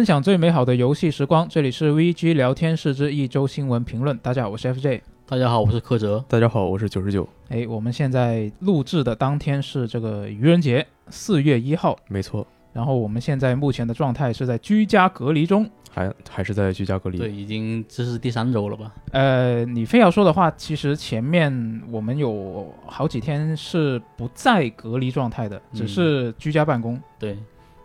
[0.00, 4.16] 分享最美好的游戏时光，这里是 VG 聊天室之一周新闻评论。
[4.20, 5.02] 大家好，我是 FJ。
[5.26, 6.24] 大家好，我是柯哲。
[6.26, 7.28] 大家好，我是九十九。
[7.50, 11.94] 哎，我们现在录制的当天是这个愚人节，四月一号。
[12.08, 12.46] 没错。
[12.72, 17.18] 然后我们现在目前的状态是在居家隔离中，还还是在居家隔离。
[17.18, 18.94] 对，已经这是第三周了吧？
[19.12, 26.98] 呃，你非要说的话，其实前面我们有好几天是不在隔离状态的，只是居家办公。
[27.18, 27.36] 对。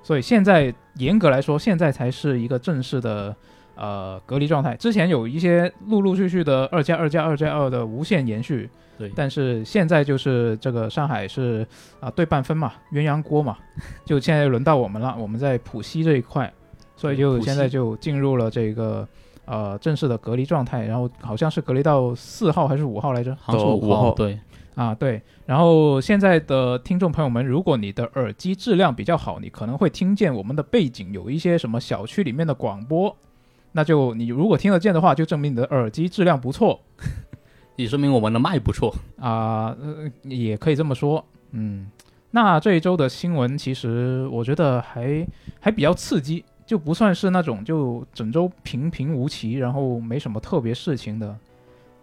[0.06, 3.36] 所以现在严格来说，现在才是一个正式的
[3.74, 4.76] 呃隔离状态。
[4.76, 9.12] 之前有一些陆陆续续的二加二加二加二的无限延续，对。
[9.16, 11.66] 但是现在就是这个上海是
[12.00, 13.58] 啊对半分嘛，鸳鸯锅嘛，
[14.06, 16.54] 就现在轮到我们了，我们在浦西这一块，
[16.96, 19.08] 所以就现在就进入了这个
[19.46, 20.86] 呃正式的隔离状态。
[20.86, 23.36] 然后好像是隔离到四号还是五号来着？
[23.42, 24.40] 好像是五号，对。
[24.76, 33.16] 啊，对，然后现在的听众朋友们，如果你的耳机质量比较好，你可能会听见我们的背景有一些什么小区里面的广播，
[33.72, 36.82] 那就你如果听得见的话，就证明你的耳机质量不错，
[37.78, 38.94] 也说明我们的麦不错。
[39.18, 39.74] 啊，
[40.24, 41.90] 也可以这么说，嗯，
[42.32, 45.26] 那这一周的新闻其实我觉得还
[45.62, 51.34] 还比较刺激，就不算是那种就整周平平无奇，然后没什么特别事情的。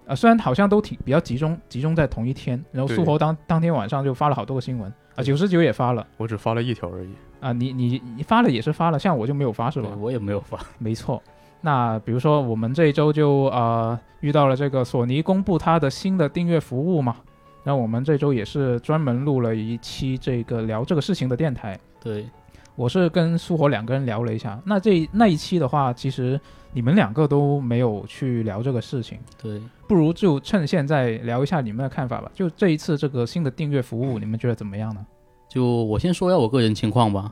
[0.07, 9.91] 啊，虽然好像都挺比较集中，集中在同一天，然后苏活当当天晚上就发了好多个新闻啊，九十九也发了，我只发了一条而已啊，你你你发了也是发了，像我就没有发是吧？
[10.01, 11.23] 我也没有发，没错。
[11.61, 17.17] 那比如说我们这一周就啊遇到了这个索尼公布它的新的订阅服务嘛，
[17.63, 21.79] 然后我们这周也是专门录了一期这个聊这个事情的电台。
[22.03, 22.29] 对，
[22.75, 26.41] 我是跟苏活两个人聊了一下，那这那一期的话，其实。
[26.75, 29.61] 你们两个都没有去聊这个事情，对，
[29.93, 32.33] 不如就趁现在聊一下你们的看法吧。
[32.35, 35.05] 就这一次这个新的订阅服务，你们觉得怎么样呢？
[35.51, 37.31] 就我先说一下我个人情况吧。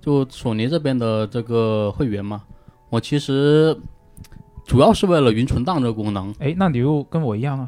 [0.00, 2.42] 就索尼这边的这个会员嘛，
[2.88, 3.78] 我其实
[4.64, 6.34] 主要是为了云存档这个功能。
[6.38, 7.58] 哎，那你又跟我一样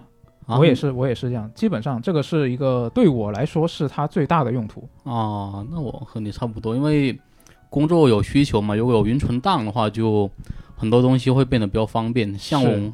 [0.46, 0.56] 啊？
[0.56, 1.50] 我也是，我也是这样。
[1.54, 5.62] 基本上这个是一个对我来说是它最大的用途啊。
[5.70, 7.20] 那我和你差不多，因为
[7.68, 10.30] 工作有需求嘛，如果有云存档的话就。
[10.76, 12.92] 很多东西会变得比较方便，像我，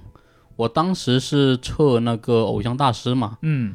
[0.57, 3.75] 我当时是测那个偶像大师嘛，嗯，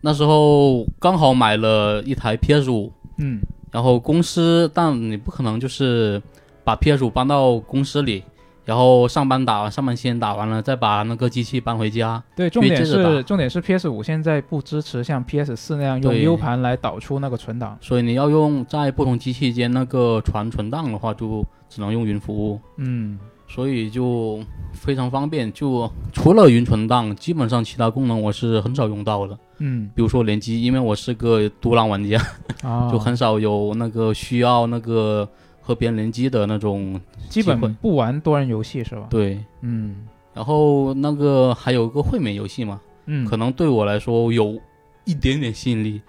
[0.00, 6.20] 那时候刚好买了一台 PS 五，嗯，然后公司，但你不可能就是
[6.64, 8.24] 把 PS 五搬到公司里，
[8.64, 12.22] 然后上班打完上班先打完了，再把那个机器搬回家。
[12.34, 22.58] 对，重点是重点是 PS 五现在不支持像 PS 四那样用 U 盘来导出那个存档，所以你要用在不同机器间那个传存档的话，就只能用云服务。
[22.78, 23.18] 嗯。
[23.54, 24.42] 所以就
[24.72, 29.38] 非常方便，就除了云存档，基本上其他功能我是很少用到的。
[29.58, 32.18] 嗯，比如说联机，因为我是个独狼玩家，
[32.90, 35.28] 就很少有那个需要那个
[35.60, 36.98] 和别人联机的那种。
[37.28, 39.06] 基本不玩多人游戏是吧？
[39.10, 40.06] 对，嗯。
[40.34, 44.58] 然后那个还有一个会免游戏嘛，嗯，可能对我来说有
[45.04, 46.00] 一点点吸引力，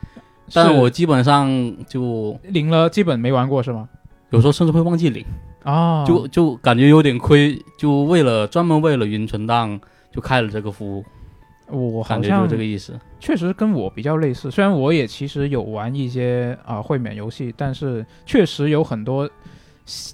[0.53, 3.89] 但我基本上就领了，基本没玩过是吗？
[4.29, 5.25] 有时候甚至会忘记领。
[5.63, 9.79] 啊，就就感觉有点亏，就为了专门为了云存档
[10.11, 11.05] 就开了这个服务，
[11.97, 12.99] 我感觉就这个意思。
[13.19, 19.29] 确实跟我比较类似，虽然我也其实有玩一些啊会免游戏，但是确实有很多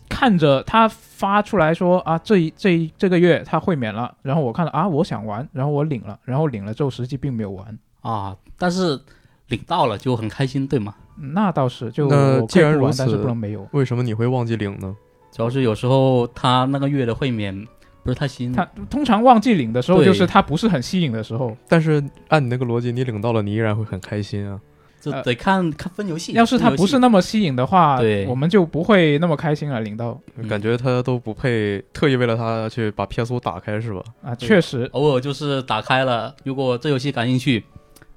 [0.08, 9.00] 看着他发出来说啊这一这一这个月他会免了，然后我看了啊我想玩，然后我领了，然后领了之后实际并没有玩啊，但是
[9.48, 10.94] 领到了就很开心，对吗？
[11.34, 12.08] 那倒是，就
[12.46, 13.68] 既然如此，但是不能没有。
[13.72, 14.96] 为什么你会忘记领呢？
[15.40, 17.66] 主要是有时候他那个月的会免
[18.04, 21.56] 不是太吸引，他通常忘记领的时候就是他不是很吸引的时候。
[21.66, 24.60] 但是按你那个逻辑，你领到了，你依然会很开心啊。
[25.00, 26.34] 这得看看分游戏。
[26.34, 29.80] 要是他不是那么吸引的话，对，我们就不会那么开心了。
[29.80, 30.20] 领到
[30.50, 34.04] 感觉他都不配特意为了他去把 PS 五打开是吧？
[34.22, 37.64] 啊，确实，偶尔就是打开了，如果这游戏感兴趣，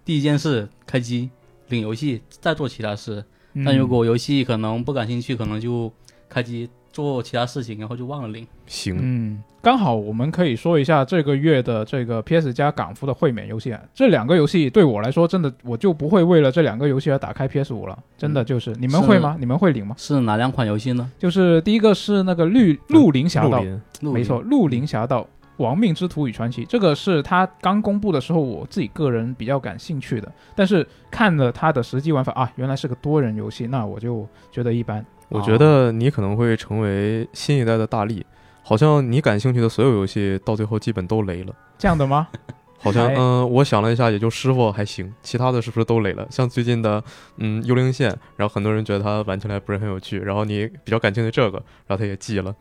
[0.05, 1.31] 第一件事开机
[1.69, 3.25] 领游戏，再做其他事。
[3.65, 5.93] 但如果游戏可能不感兴趣，可能就
[6.29, 6.69] 开机。
[6.93, 8.47] 做其他事情，然后就忘了领。
[8.67, 13.81] 行，嗯，刚好我们可以说一下这个月的这个 PS 加港服的会免游戏啊。
[13.95, 17.99] 这两个游戏对我来说，真的我就不会为了这两个游戏而打开 PS 五了。
[18.17, 19.37] 真的就是，你们会吗？
[19.41, 19.95] 你们会领吗？
[19.99, 21.11] 是哪两款游戏呢？
[21.19, 23.63] 就是第一个是那个绿绿林侠盗，
[24.01, 25.27] 没错，绿林侠盗
[25.59, 26.65] 亡命之徒与传奇。
[26.65, 30.31] 这个是他刚公布的时候，我自己个人比较感兴趣的。
[30.55, 35.05] 但是看了他的实际玩法啊，原来是个多人游戏，那我就觉得一般。
[35.33, 38.25] 我觉得你可能会成为新一代的大力，
[38.63, 41.55] 好像你感兴趣的所有游戏到最后基本都雷了。
[41.79, 42.29] 这样的吗？
[42.79, 46.27] 好像，嗯，我想了一下，也就师傅还行，其他的是不是都雷了？
[46.31, 47.03] 像最近的，
[47.37, 52.53] 嗯，幽灵线，然后很多人觉得它玩起来不是很有趣，然后你比较感兴趣这个，然后他也记了。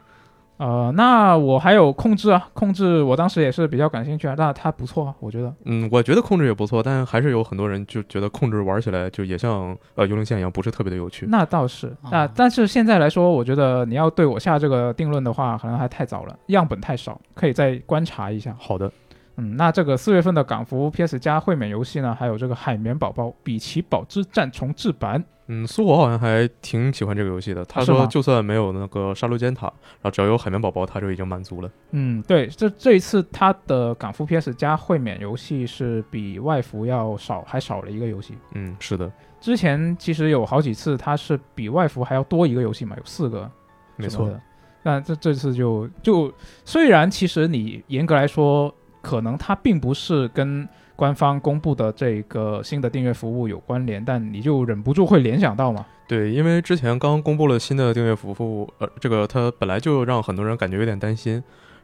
[0.61, 5.51] 呃，那我还有控制啊，控制我当时也是比较感兴趣啊，那它不错啊，我觉得。
[5.65, 11.25] 嗯，我觉得控制也不错，但还是有很多人就觉得控制玩起来就也像呃幽灵线一样，不是特别的有趣。
[11.27, 18.55] 那倒是，那、啊但是现在来说，我觉得你要对我下这个定论的话，可能还太早了，样本太少，可以再观察一下。
[18.59, 18.91] 好的，
[19.37, 25.23] 嗯，那这个四月份的港服 PS 加会免游戏呢，还有这个海绵宝宝比奇堡之战重置版，
[25.53, 27.65] 嗯，苏火好像还挺喜欢这个游戏的。
[27.65, 31.69] 他说，就算没有那个杀戮尖塔，然后只要有海绵宝宝，他就已经满足了。
[31.91, 38.33] 嗯，对，这这一次他的港服 PS 加会免游戏是比外服要少，还少了一个游戏。
[38.53, 39.11] 嗯，是的，
[39.41, 43.51] 之前其实有好几次它是比外服还要多一个游戏嘛，有四个，
[43.97, 44.29] 没错。
[44.29, 44.41] 的。
[44.81, 46.33] 但这这次就就
[46.63, 50.65] 虽然其实你严格来说，可能它并不是跟
[51.01, 55.83] 官方公布的这个新的订阅服务有关联，但你就忍不住会联想到嘛。
[56.07, 61.33] 对，因为之前刚公布了新的订阅服务，呃，这个它本来就让很多人感觉有点担心。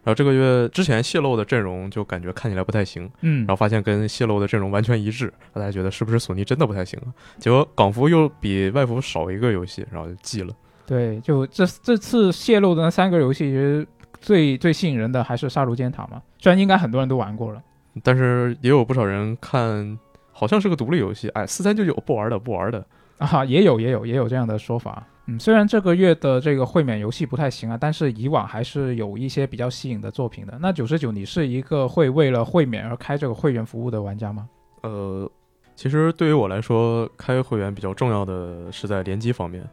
[0.04, 7.10] 然后这个月之前泄露的阵容就感觉看起来不太行，嗯然后发现跟泄露的阵容完全一致，大家觉得是不是索尼真的不太行啊？
[7.40, 10.54] 结果港服又比外服少一个游戏，然后就记了。
[10.86, 13.88] 对，就这这次泄露的那三个游戏，其实
[14.22, 17.60] 最最吸引人的还是《杀戮尖塔》嘛，虽然应该很多人都玩过了。
[18.03, 19.97] 但是也有不少人看，
[20.31, 22.85] 好像是个独立游戏，哎，四三九九不玩的，不玩的。
[23.17, 25.03] 啊，也有也有也有这样的说法。
[25.25, 30.57] 嗯，虽然这个月的这个会免游戏不太行啊，但是以往还是有一些比较吸引的作品的。
[30.61, 34.47] 那九十九，你是一个会为了会免而开这个会员服务的玩家吗？
[34.83, 35.29] 呃，
[35.75, 39.67] 其实对于我来说，开会员比较重要的是在联机方面，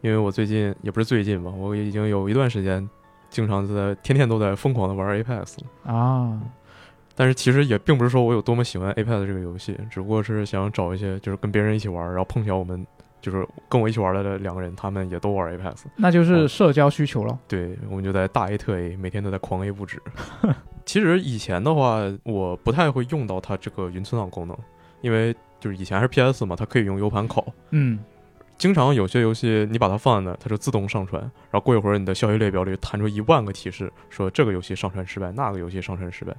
[0.00, 2.88] 因为我最近也不是最近吧，我已经有一段时间，
[3.28, 5.92] 经常在天天都在疯狂的玩 Apex 了。
[5.92, 6.40] 啊，
[7.16, 12.86] 但是其实也并不是说我有多么喜欢 Apex 这个游戏，只不过是想找一些就是跟别人一起玩，然后碰巧我们
[13.22, 17.36] 就是跟我一起玩的两个人，他们也都玩 Apex，那就是社交需求了。
[17.48, 20.00] 对，我们就在大 A 特 A，每天都在狂 A 不止。
[20.84, 24.56] 其实以前的话，我不太会用到它这个云存档功能，
[25.00, 27.44] 因为就是以前还是 PS 嘛，它可以用 U 盘拷。
[27.70, 27.98] 嗯，
[28.56, 36.36] 经常有些游戏你把它放在那，它就自动上传，然后过一会儿你的消息列表里弹出一万个提示，说这个游戏上传失败，那个游戏上传失败。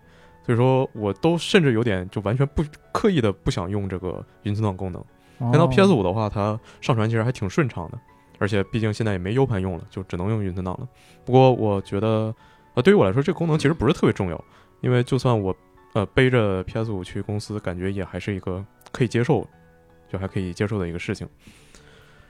[0.47, 2.63] 所以说，我都甚至有点就完全不
[2.93, 4.99] 刻意的不想用这个云存档功能。
[5.39, 7.99] 哦看到 PS 五的话，它上传其实还挺顺畅的，
[8.39, 10.87] 而且毕竟现在也没 U 盘用了，就只能用云存档了。
[11.25, 12.33] 不过我觉得，
[12.75, 14.43] 呃，对于我来说，这个功能其实不是特别重要，
[14.79, 15.53] 因为就算我
[15.93, 19.45] 呃背着 PS 五去公司，感觉也还是一个可以接受，
[20.07, 21.27] 就还可以接受的一个事情。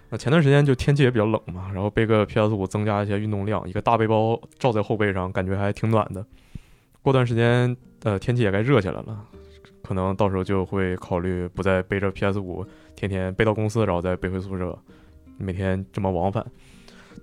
[0.10, 6.26] 那前段时间就天气也比较冷嘛，然后背个 PS 五增加一些运动量，一个大背包罩在后背上，感觉还挺暖的。
[7.02, 9.26] 过段时间，呃，天气也该热起来了，
[9.84, 12.66] 可能到时候就会考虑不再背着 PS 五，
[12.96, 14.78] 天天背到公司，然后再背回宿舍，
[15.38, 16.46] 每天这么往返。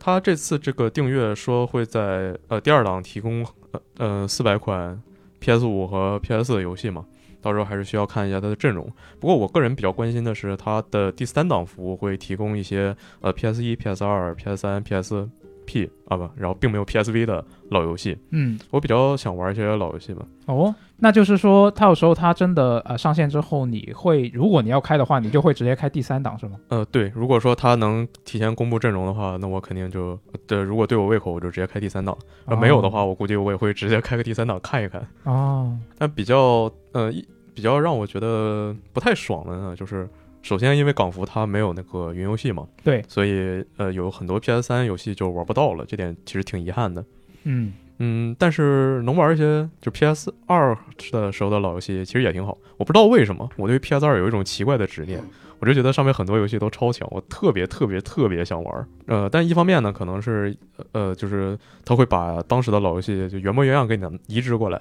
[0.01, 5.01] 他这次这个订阅说会在呃第二档提供呃呃四百款
[5.39, 7.07] PS 五和 PS 4的游戏嘛，
[7.41, 8.85] 到时候还是需要看一下它的阵容。
[9.21, 15.29] 不过我个人比较关心的是它的第三档服务会提供一些呃 PS 一、PS 二、PS 三、PS
[15.67, 18.17] P 啊不，然后并没有 PSV 的老游戏。
[18.31, 26.57] 嗯，我比较想玩一些老游戏嘛，哦，那就是说，它有时候它真的呃上线之后，你会如果你要开的话，你就会直接开第三档是吗？
[26.69, 32.15] 呃，对，如果说它能提前公布阵容的话，那我肯定就，对，如果对我胃口，我就直接开第三档；
[32.47, 35.07] 呃，没有的话，我估计我也会直接开个第三档看一看。
[35.25, 40.09] 哦，但比较，呃，一比较让我觉得不太爽的呢，就是
[40.45, 47.03] 首先因为港服它没有那个云游戏嘛，对，所以呃有很多 PS 三游戏就玩不到了，这点其实挺遗憾的。
[47.45, 50.77] 嗯，嗯，但是能玩一些就 PS 二
[51.11, 52.57] 的时候的老游戏，其实也挺好。
[52.77, 55.19] 我不知道为什么，我对 PS 二有一种奇怪的执念，
[55.61, 58.87] 我就觉得上面很多游戏都超强，我特别特别特别想玩。
[59.07, 60.55] 呃，但一方面呢，可能是
[60.93, 64.79] 呃，就是他会把当时的老游戏就原模原样给你移植过来。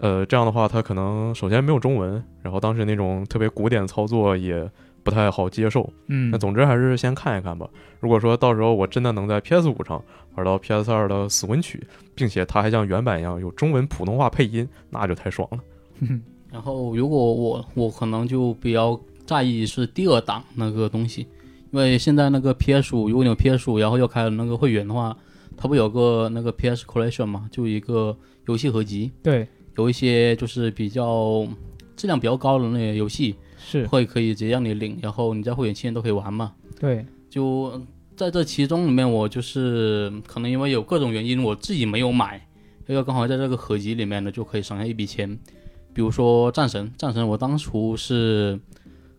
[0.00, 4.70] 呃，这样的话，它可能首先没有中文，然后当时那种特别古典操作也
[5.08, 5.90] 不太好接受。
[6.06, 7.68] 嗯，那总之还是先看一看吧。
[8.00, 10.02] 如果说到时候我真的能在 PS 五上
[10.34, 11.84] 玩到 PS 二的《死魂曲》，
[12.14, 15.58] 并且它还像原版一样有中文普通话配音，那就太爽了。
[16.50, 21.26] 然后如果我我可能就比较在意是第二档那个东西，
[21.72, 25.16] 因为现在那个 PS 五，如果你有 PS 五，然后又开了那个会员的话，
[25.56, 29.46] 它不有个那个 PS Collection 嘛，就一个游戏合集，对，
[29.76, 31.46] 有一些就是比较
[31.96, 33.34] 质量比较高的那些游戏，
[33.68, 36.54] 是，会可以直接让你领，然后你在会员期间都可以玩嘛。
[36.80, 37.78] 对，就
[38.16, 42.40] 在这其中里面，我就是可能因为有各种原因，我自己没有买，
[42.86, 45.38] 因为刚好在这个合集里面呢，就可以省下一笔钱。
[45.92, 48.58] 比如说战神，战神我当初是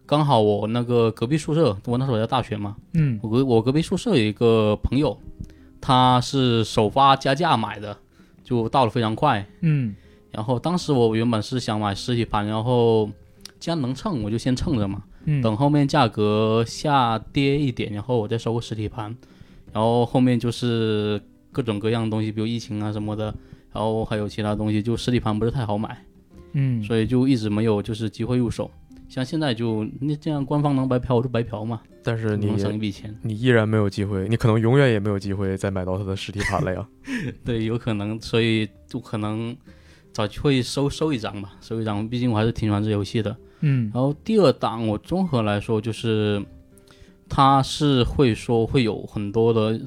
[0.06, 5.16] 刚好我那个隔壁宿舍，我那时候在大学嘛，嗯，我隔我隔壁宿舍有一个朋友，
[5.80, 7.96] 他是首发加价买的，
[8.44, 9.46] 就到了非常快。
[9.62, 9.96] 嗯
[10.32, 13.10] 然后当时我原本是想买实体盘，然后
[13.60, 19.16] 既然能蹭，我就先蹭着嘛，嗯，等后面价格下跌一点，然后我再收个实体盘。
[19.72, 23.26] 然后后面就是各种各样的东西，比如疫情啊什么的，
[23.72, 26.06] 然后还有其他东西，就实体盘不是太好买，
[26.54, 28.72] 嗯，所以就一直没有就是机会入手。
[29.08, 33.16] 像现在就那这样官方能白嫖我就白嫖嘛，但是你能省一笔钱。
[33.24, 36.88] 你依然没有机会，你可能永远也没有机会再买到它的实体盘了呀。
[37.44, 39.56] 对，有可能，所以就可能
[40.14, 42.08] 找机会收收一张吧，收一张。
[42.08, 43.36] 毕竟我还是挺喜欢这游戏的。
[43.62, 43.92] 嗯。
[43.94, 46.44] 然后第二档，我综合来说就是，
[47.28, 49.80] 它是会说会有很多的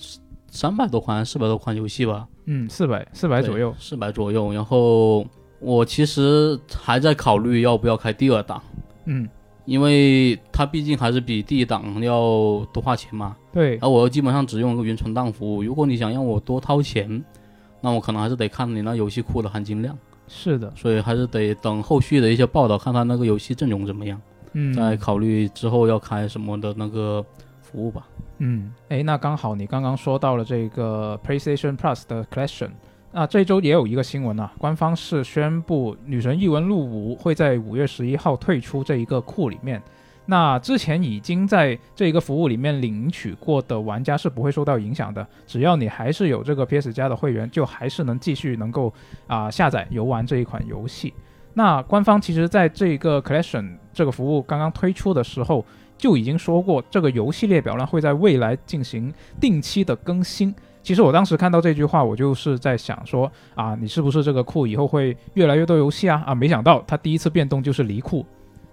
[0.49, 4.53] 三百多款、四百多款游戏吧，嗯，四百四百左右，四百左右。
[4.53, 5.27] 然后
[5.61, 8.63] 我其实还在考虑要不要开第二档，
[9.07, 9.29] 嗯，
[9.65, 13.37] 因为它毕竟还是比第一档要多花钱嘛。
[13.53, 13.73] 对。
[13.73, 17.23] 然，后我又基本上只用一个云存档服务，如果你想让我多掏钱，
[17.81, 19.99] 那我可能还是得看你那游戏库的含金量，
[20.35, 24.19] 是的，所以还是得等后续的一些报道，看看那个游戏阵容怎么样，
[24.55, 27.23] 嗯，再考虑之后要开什么的那个
[27.61, 28.09] 服务吧。
[28.39, 32.71] 嗯，哎，那刚好你刚刚说到了这个 PlayStation Plus 的 Collection，
[33.13, 39.83] 那这周也有一个新闻啊，官方是宣布《女神异闻录五》会在五月十一号退出这一个库里面。
[40.25, 48.93] 那之前已经在这一个服务里面领取过的玩家是不会受到影响的，只要你还是有这个 PS 加的会员，就还是能继续能够
[49.27, 51.13] 啊、下载游玩这一款游戏。
[51.55, 55.65] 那官方其实在这个 Collection 这个服务刚刚推出的时候，
[55.99, 60.55] 就已经说过，这个游戏列表呢会在未来进行定期的更新。
[60.83, 66.23] 其实我当时看到这句话，我就是在想说啊，你是不是这个库以后会越来越多游戏啊？
[66.27, 68.25] 啊，没想到它第一次变动就是离库。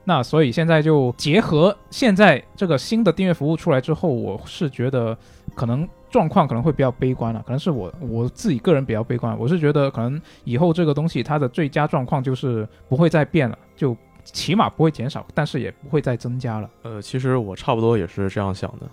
[0.04, 5.16] 那所以现在就结合现在这个新的订阅服务出来之后，我是觉得
[5.56, 9.38] 可能状况可能会比较悲观了，可能是我我自己个人比较悲观。
[9.38, 16.70] 我是觉得可能以后这个东西它的最佳状况就是不会再变了，就起码不会减少，但是也不会再增加了。
[16.84, 18.88] 呃，其实我差不多也是这样想的。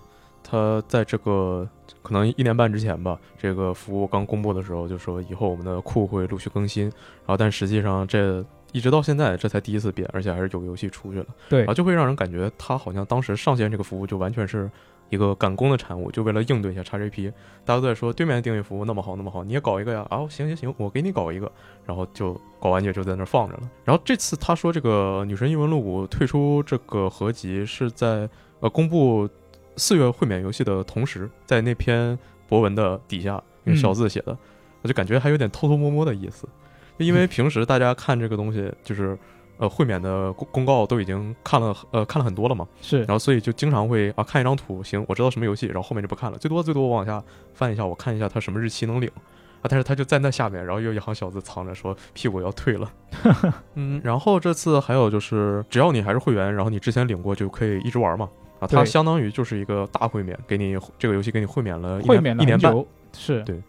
[0.49, 1.67] 他在这个
[2.01, 14.69] 可能一年半之前吧，这个服务刚公布的时候就说以后我们的库会陆续更新，然后但实际上这一直到现在这才第一次变，而且还是有游戏出去了，对然后就会让人感觉它好像当时上线这个服务就完全是
[15.09, 17.31] 一个赶工的产物，就为了应对一下 XGP，
[17.63, 20.05] 大家都在说对面的订阅服务那么好那么好，你也搞一个呀？
[20.09, 21.49] 啊，行行行，我给你搞一个，
[21.85, 23.69] 然后就搞完就就在那儿放着了。
[23.85, 29.29] 然后这次他说这个《女神异闻录五》退出这个合集是在呃公布
[29.77, 32.19] 四月会免游戏的同时，在那篇
[32.49, 34.37] 博文的底下用小字写的，
[34.81, 36.49] 我就感觉还有点偷偷摸摸的意思，
[36.97, 39.17] 因为平时大家看这个东西就是。
[39.59, 42.99] 呃，会免的公公告都已经看了，呃，看了很多了嘛，是。
[42.99, 47.19] 然后所以就经常会啊看一张图，行，我知道什么游戏，然后后面就不看了，最多最多我往下
[47.55, 49.09] 翻一下，我看一下它什么日期能领。
[49.17, 52.91] 啊，但是它就在那下面，然后有一行小字藏着说屁股要退了，
[53.73, 63.41] 嗯，然后这次还有就是只要你还是会员，然后你之前领过就可以一直玩嘛，啊，它相当于就是一个大会免，给你这个游戏给你会免了一年会免了一年半，是。
[63.41, 63.59] 对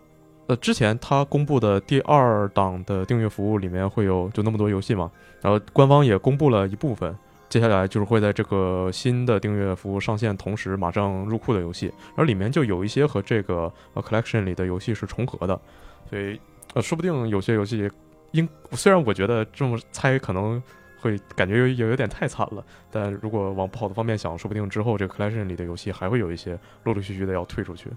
[0.48, 5.10] 呃，之前他公布的第二档的订阅服务里面会有就那么多游戏嘛，
[5.42, 7.14] 然后官方也公布了一部分，
[7.50, 15.60] 接下来就是会在这个新的订阅服务上线同时马上入库的游戏，然后里面就有一些和这个呃 collection 里的游戏是重合的，
[16.08, 16.40] 所以
[16.72, 17.86] 呃说不定有些游戏
[18.32, 20.62] 应虽然我觉得这么猜可能
[21.02, 27.90] 会感觉有有有点太惨了，但如果往不好的方面想，说不定之后这个 collection 里的游戏还会有一些陆陆续续的要退出去。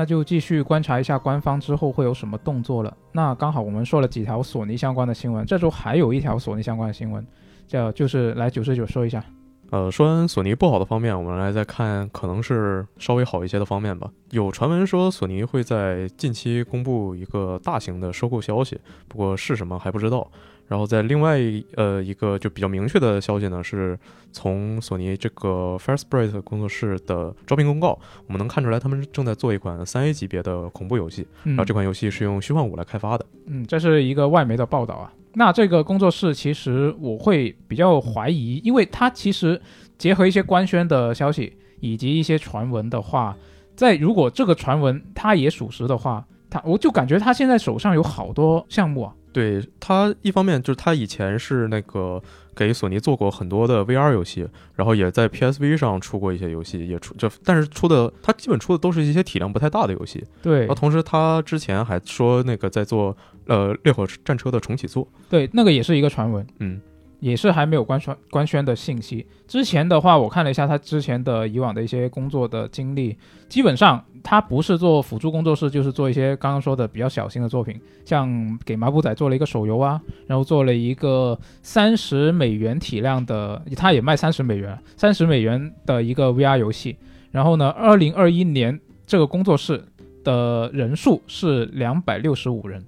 [0.00, 2.96] 那就继续观察一下官方之后会有什么动作了。
[3.12, 7.22] 那刚好我们说了几条索尼相关的新闻，这周还有一条索尼相关的新闻，
[7.66, 9.22] 叫就是来九十九说一下。
[9.68, 14.10] 呃，说完索尼不好的方面，我们来再看可能是稍微好一些的方面吧。
[14.30, 20.26] 有传闻说索尼会在近期公布一个大型的收购消息，不过是什么还不知道。
[20.70, 21.36] 然后在另外
[21.74, 23.98] 呃一个就比较明确的消息呢，是
[24.30, 27.98] 从索尼这个 Firesprite 工作室的招聘公告，
[28.28, 33.26] 我们能看出来他们正在做一款三 A 级别的恐怖游戏，嗯然后这款游戏是用虚幻五来开发的。
[33.46, 35.12] 嗯，这是一个外媒的报道啊。
[35.34, 39.60] 那这个工作室其实我会比较怀疑，因为它其实
[39.98, 43.36] 结合一些官宣的消息以及一些传闻的话，
[43.74, 49.12] 在如果这个传闻它也属实的话，他我就感觉他现在手上有好多项目啊。
[49.32, 52.22] 对他，一方面就是他以前是那个
[52.54, 60.24] 给索尼做过很多的 VR 游戏，然后也在 PSV 上出过一些游戏，也出就但是出的他基本出的都是一些体量不太大的游戏。
[60.42, 66.44] 对然后同时他之前还说那个在做呃烈火战车的重启作，对，那个也是一个传闻。
[66.58, 66.80] 嗯，
[67.20, 69.26] 也是还没有官宣官宣的信息。
[69.46, 73.16] 之前的话，我看了一下他之前的以往的一些工作的经历，
[73.48, 86.96] 基本上他不是做辅助工作室，就是做一些刚刚说的比较小型的作品，像给麻布仔做了一个手游啊，然后做了一个三十美元体量的，他也卖三十美元，三十美元的一个 VR 游戏。
[87.30, 89.84] 然后呢，二零二一年这个工作室
[90.24, 92.84] 的人数是两百六十五人，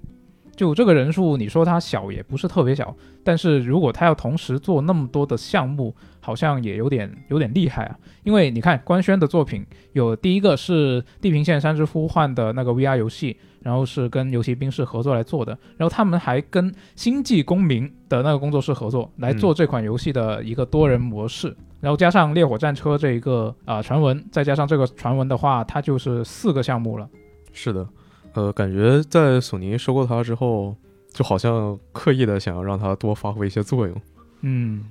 [0.55, 7.97] 就这个人数，你说它小也不是特别小，但是如果他要同时做那么多的项目，好像也有点有点厉害啊。
[8.23, 21.55] 因为你看官宣的作品有第一个是《地平线：山之呼唤》的那个 VR 游戏，然后是跟游戏兵士合作来做的，然后他们还跟《星际公民》的那个工作室合作来做这款游戏的一个多人模式。
[21.81, 27.09] 然后加上《烈火战车》这一个啊、传闻，再加上这个传闻的话，它就是四个项目了。
[27.51, 27.85] 是的，
[28.33, 30.75] 呃，感觉在索尼收购它之后，
[31.11, 33.95] 就好像刻意的想要让它多发挥一些作用。
[34.41, 34.83] 嗯，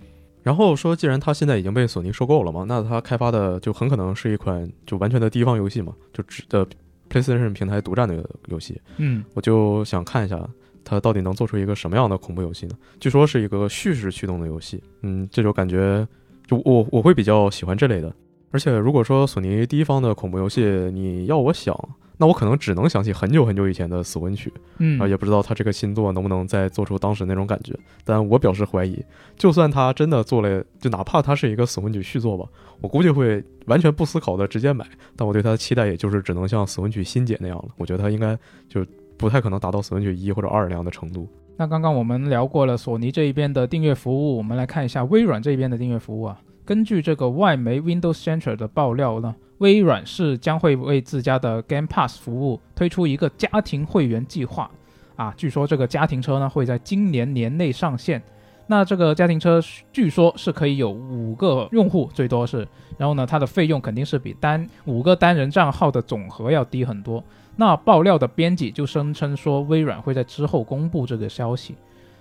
[0.42, 6.66] 然后说，既然它现在已经被索尼收购了嘛，那它开发的就很可能是一款就完全的第一方游戏嘛，就只的
[7.10, 8.80] PlayStation 平台独占的游戏。
[8.96, 10.48] 嗯，我就想看一下
[10.84, 12.76] 它到底能做出一个什么样的恐怖游戏呢？
[12.98, 16.06] 据说是一个叙事驱动的游戏，嗯，这就感觉
[16.46, 18.14] 就我我会比较喜欢这类的。
[18.50, 21.74] 而且如果说索尼第一方的恐怖游戏，你要我想，
[22.22, 24.48] 那我可能只能想起很久很久以前的《死魂曲》
[24.78, 27.76] 嗯啊，也不知道他这个新作能不能再做出当时那种感觉。
[28.04, 29.04] 但我表示怀疑，
[29.36, 32.46] 就算他真的做了，就哪怕他是一个《死魂曲》续作吧，
[32.80, 34.86] 我估计会完全不思考的直接买。
[35.16, 37.64] 但我对他的期待也就是只能像《死魂曲》新解那样了。
[37.76, 38.38] 我觉得他应该
[38.68, 38.86] 就
[39.16, 41.26] 不太可能达到《死魂曲》一或者二那样的程度。
[41.56, 46.40] 那刚刚我们聊过了索尼这一边的订阅服务，我们来看一下微软这边的订阅服务啊。
[46.72, 54.70] 根据这个外媒 Windows Central 的爆料呢，微软是将会为自家的 Game Pass 服务推出一个家庭会员计划
[55.14, 55.34] 啊。
[55.36, 58.22] 据说这个家庭车呢会在今年年内上线。
[58.68, 59.60] 那这个家庭车
[59.92, 67.22] 据说是可以有五个用户，最多是，然后呢，它的费用肯定是比单五个单人账号的总和要低很多。
[67.54, 71.74] 那爆料的编辑就声称说，微软会在之后公布这个消息。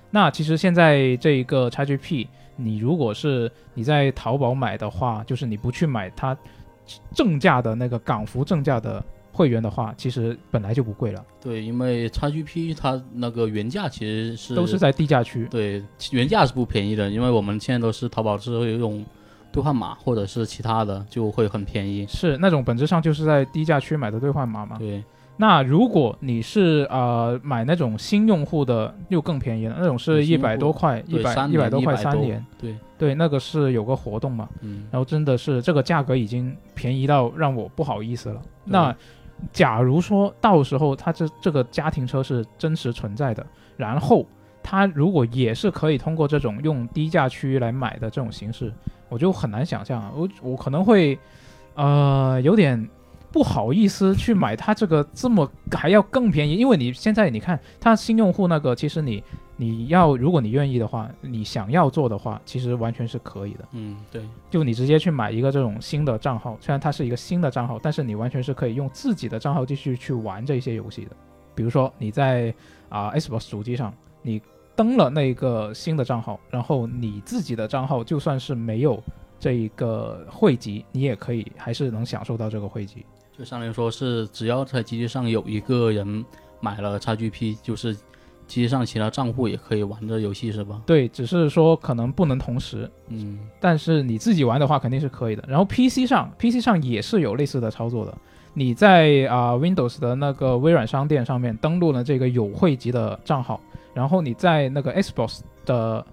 [0.10, 6.38] 那其实现在这一个 XGP，你如果是你在淘宝买的话，就是你不去买它
[7.14, 15.48] 正价的那个港服正价的会员的话，其实本来就不贵了，对，因为 XGP 它那个原价其实是都是在低价区。
[15.50, 19.04] 对原价是不便宜的，因为我们现在都是淘宝是会用
[19.52, 22.06] 兑换码或者是其他的，就会很便宜。
[22.08, 24.78] 是那种本质上就是在低价区买的兑换码嘛？
[24.78, 25.02] 对，
[25.42, 38.40] 那如果你是呃买那种新用户的，又更便宜了，那种是一百多块，一百一百多块三年，对，对，那个是有个活动嘛，嗯，然后真的是这个价格已经便宜到让我不好意思了。
[38.64, 38.96] 那
[39.52, 43.44] 假如说到时候它这这个家庭车是真实存在的，
[43.78, 44.24] 然后
[44.62, 48.72] 它如果也是可以通过这种用低价区来买的这种形式，
[49.10, 51.18] 我就很难想象啊，我我可能会
[51.74, 52.88] 呃有点
[53.32, 59.24] 不好意思去买它这个这么还要更便宜，因为你现在你看它新用户那个，其实你
[59.56, 63.68] 你要如果你愿意的话，你想要做的话，其实完全是可以的。
[63.72, 71.12] 嗯，对，就你直接去买一个这种新的账号，虽然它是一个新的账号，但是你完全是可以用自己的账号继续去玩这些游戏的。
[71.56, 72.54] 比如说你在
[72.90, 74.42] 啊、Xbox 主机上，你
[74.76, 79.02] 登了那个新的账号，然后你自己的账号就算是没有
[79.40, 83.06] 这一个汇集，你也可以还是能享受到这个汇集。
[83.38, 86.26] 就相当于说是只要在机器上有一个人
[86.60, 87.94] 买了 XGP，就是
[88.48, 90.82] 机器上其他账户也可以玩这游戏是吧？
[90.86, 95.44] 对，只是说可能不能同时，嗯，但是你自己玩的话肯定是可以的。
[95.48, 98.16] 然后 PC 上，PC 上也是有类似的操作的。
[98.54, 103.62] 你在啊、Windows 的那个微软商店上面登录了这个有汇集的账号，
[103.94, 106.06] 然后你在那个 Xbox 的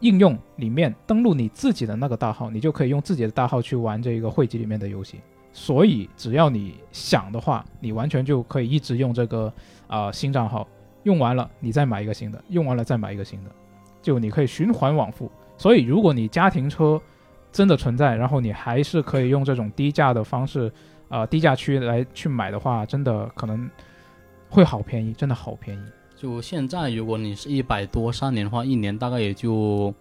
[0.00, 5.20] 应用里面登录你自己的那个大号，你就可以用自己的大号去玩这个汇集里面的游戏。
[5.56, 9.50] 所以只要你想的话，你完全就可以一直用这个
[9.86, 10.66] 啊、新账号，
[11.04, 13.50] 用完了你再买一个新的，用完了再买一个新的，
[14.02, 15.30] 就你可以循环往复。
[15.56, 17.00] 所以如果你家庭车
[17.52, 20.70] 真的存在，然后你还是可以用这种低价的方式，
[21.08, 23.70] 呃，低价区来去买的话，真的可能
[24.50, 25.82] 会好便宜，真的好便宜，
[26.16, 29.94] 就现在如果你是一百多三年的话，一年大概也就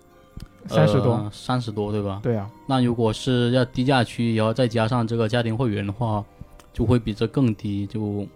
[0.67, 1.29] 三十多。
[1.31, 2.19] 三十多对吧？
[2.23, 6.23] 对啊，那如果是要低价区，然后再加上这个家庭会员的话，
[6.71, 8.27] 就会比这更低，就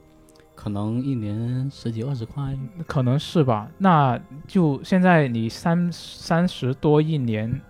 [0.56, 2.58] 可能一年十几二十块。
[2.86, 3.70] 可能是吧。
[3.78, 7.62] 那就现在你三三十多一年，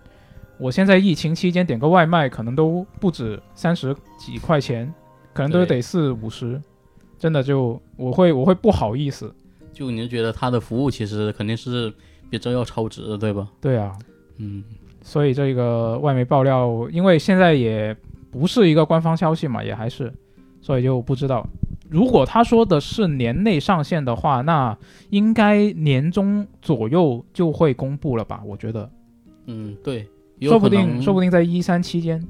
[0.58, 4.92] 我现在疫情期间点个外卖，可能都不止三十几块钱，
[5.32, 6.60] 可能都得四五十，
[7.18, 9.32] 真的就我会我会不好意思。
[9.72, 11.92] 就你就觉得他的服务其实肯定是
[12.28, 13.48] 比这要超值的，对吧？
[13.60, 13.96] 对啊，
[14.38, 14.64] 嗯，
[15.02, 17.96] 所以这个外媒爆料，因为现在也
[18.30, 20.12] 不是一个官方消息嘛，也还是，
[20.60, 21.46] 所以就不知道。
[21.90, 24.76] 如果他说的是年内上线的话，那
[25.10, 28.42] 应该年中左右就会公布了吧？
[28.44, 28.90] 我觉得，
[29.46, 30.06] 嗯，对，
[30.42, 32.22] 说不定说不定在一三期间，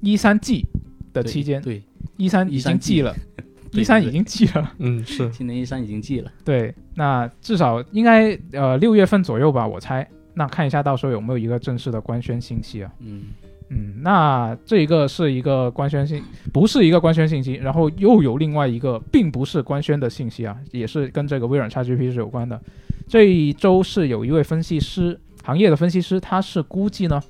[0.00, 0.64] 一三季
[1.12, 1.82] 的期间，对，
[2.16, 3.12] 一三已经季了，
[3.72, 4.72] 一三已经季了。
[4.78, 6.30] 嗯，是今年一三已经季了。
[6.44, 10.08] 对，那至少应该呃六月份左右吧，我猜。
[10.34, 12.92] 那看一下到时候有没有一个正式的官宣信息啊？
[13.00, 13.22] 嗯，
[13.68, 22.60] 嗯，那这一个是一个官宣信，不是一个官宣信息，然后又有另外一个并不是官宣的信息啊，也是跟这个微软 XGP 是有关的。
[23.06, 27.22] 这一周是有一位分析师，行业的分析师，他是估计呢，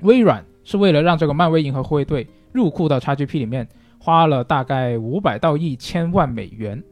[0.00, 6.82] 微软是为了让这个漫威银河护卫队入库到 XGP 里面，花了大概五百到一千万美元。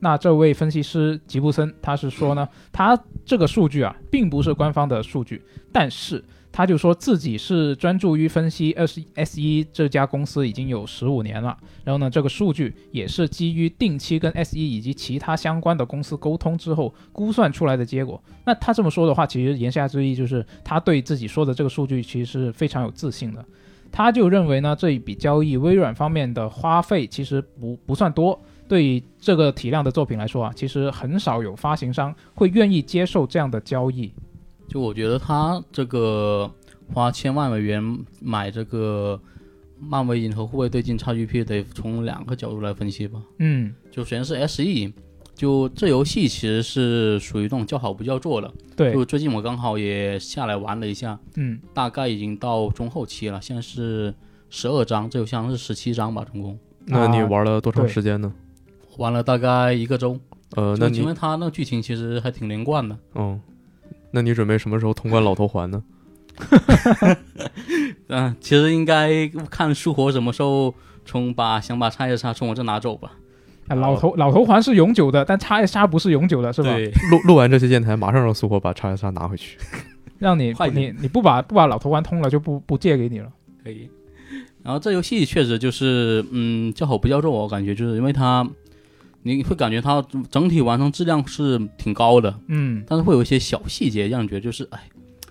[0.00, 18.22] 那这位分析师吉布森他是说呢，他这个数据啊，并不是官方的数据，但是他就说自己是专注于分析 S S 一这家公司已经有十五年了，然后呢，这个数据也是基于定期跟 S 一以及其他相关的公司沟通之后估算出来的结果。
[18.44, 23.44] 那他这么说的话，其实言下之意就是他对自己说的这个数据其实是非常有自信的。
[23.90, 34.12] 他就认为呢，这一笔交易微软方面的花费其实不不算多，对于这个体量的作品来说啊，其实很少有发行商会愿意接受这样的交易。
[34.68, 36.48] 就我觉得他这个
[36.92, 39.18] 花千万美元买这个
[39.80, 43.18] 漫威银河护卫队进 XGP，得从两个角度来分析吧。
[43.38, 44.92] 嗯，就首先是 SE，
[45.34, 48.52] 就这游戏其实是属于那种叫好不叫座的。
[48.76, 54.14] 对，就最近我刚好也下来玩了一下，嗯，大概已经到中后期了，现在是
[54.50, 58.30] 十二章，这游戏好像是十七章吧，总共那你啊玩了多长时间呢？
[58.98, 60.20] 玩了大概一个周。
[60.56, 62.96] 呃，那你就因为它那个剧情其实还挺连贯的。
[63.14, 63.40] 嗯，
[64.10, 65.82] 那你准备什么时候通关老头环呢？
[68.08, 70.72] 嗯、 其实应该看舒活什么时候
[71.04, 73.12] 从把想把叉 S 叉从我这拿走吧。
[73.66, 76.72] 啊老头老头环是永久的，但叉 S 叉不是永久的，是吧？
[76.74, 79.58] 对，录录完这期电台，马上让苏活把叉 S 叉拿回去。
[80.18, 83.30] 让你快你你不把不把老头环通了，就不不借给你了。
[83.62, 83.88] 可以。
[84.62, 88.48] 然后这游戏确实就是，嗯，叫好不叫座，我感觉就是因为它，
[89.22, 94.80] 你会感觉它整体完成质量是挺高的，嗯但是会有一些小细节让你觉得就是，哎，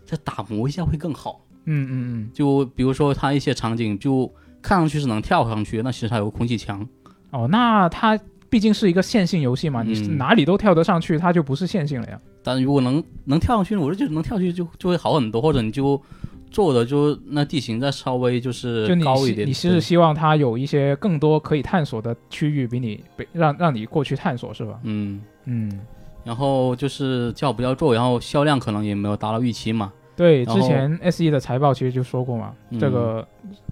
[0.05, 1.41] 再打磨一下会更好。
[1.65, 2.29] 嗯嗯嗯。
[2.33, 6.87] 就比如说它一些场景，就看上去是能跳上去，那其实它有个空气墙。
[7.31, 8.17] 哦，那它
[8.49, 12.19] 毕竟是一个线性游戏嘛，你哪里都跳得上去，它就不是线性了呀。
[12.43, 16.01] 但如果能能跳上去，我就觉得能跳上去就就会好很多，或者你就
[16.49, 19.51] 做的就那地形再稍微就是高一点。
[19.53, 24.79] 希你是希望它有一些更多可以探索的区域，比你被让让你过去探索是吧？
[24.83, 25.79] 嗯，嗯，
[26.23, 29.91] 然后就是叫不叫做，然后销量可能也没有达到预期嘛。
[30.15, 33.27] 对，之前 S E 的财报其实就说过嘛，嗯这个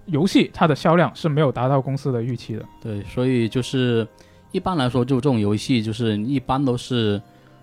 [0.05, 2.63] 游戏它的销量是没有达到公司的预期的。
[2.79, 4.07] 对，所以就是
[4.51, 7.19] 一般来说，就这种游戏，就是一般都是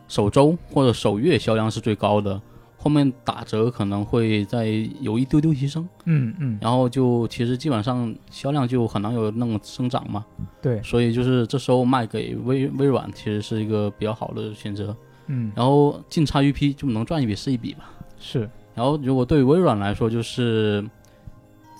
[0.08, 2.40] 首周或者首月销量是最高的，
[2.82, 4.66] 后面打折可能会再
[5.00, 10.24] 有一丢丢提升，嗯嗯，然后就其实基本上销量就很难有那种增长嘛。
[10.60, 14.96] 对，所以就是这时候卖给微微软其实是一个比较好的选择，
[15.28, 15.52] 嗯。
[15.54, 17.88] 然后进 XUP 就能赚一笔是一笔吧。
[18.18, 20.84] 是，然后如果对于微软来说，就是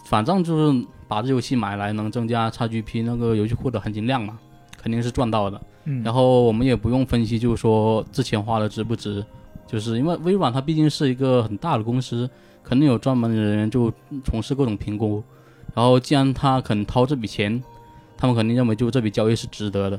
[0.06, 4.38] 反正就是把这游戏买来能增加 XGP 那个游戏库的含金量嘛，
[4.80, 5.60] 肯定是赚到的。
[5.84, 9.24] 嗯，然后我们也不用分析，就是说之前花的值不值，
[9.72, 12.28] 就是因为微软它毕竟是一个很大的公司，
[12.62, 13.90] 肯定有专门的人员就
[14.22, 15.22] 从事各种评估。
[15.74, 17.62] 然后既然他肯掏这笔钱，
[18.16, 19.98] 他们肯定认为就这笔交易是值得的。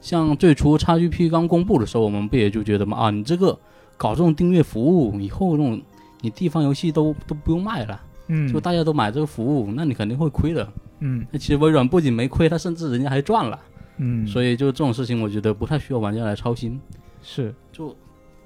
[0.00, 3.56] 像最初 XGP 刚公布的时候，我们不也就觉得嘛啊，你这个
[3.96, 5.80] 搞这种订阅服务，以后那种
[6.20, 10.68] 你地方游戏都都不用卖了，嗯就大家都买这个服务，那你肯定会亏的。
[10.98, 13.58] 嗯那其实微软不仅没亏，它甚至人家还赚了。
[13.98, 16.80] 嗯，所以就这种事情，我觉得不太需要玩家来操心。
[17.22, 17.94] 是，就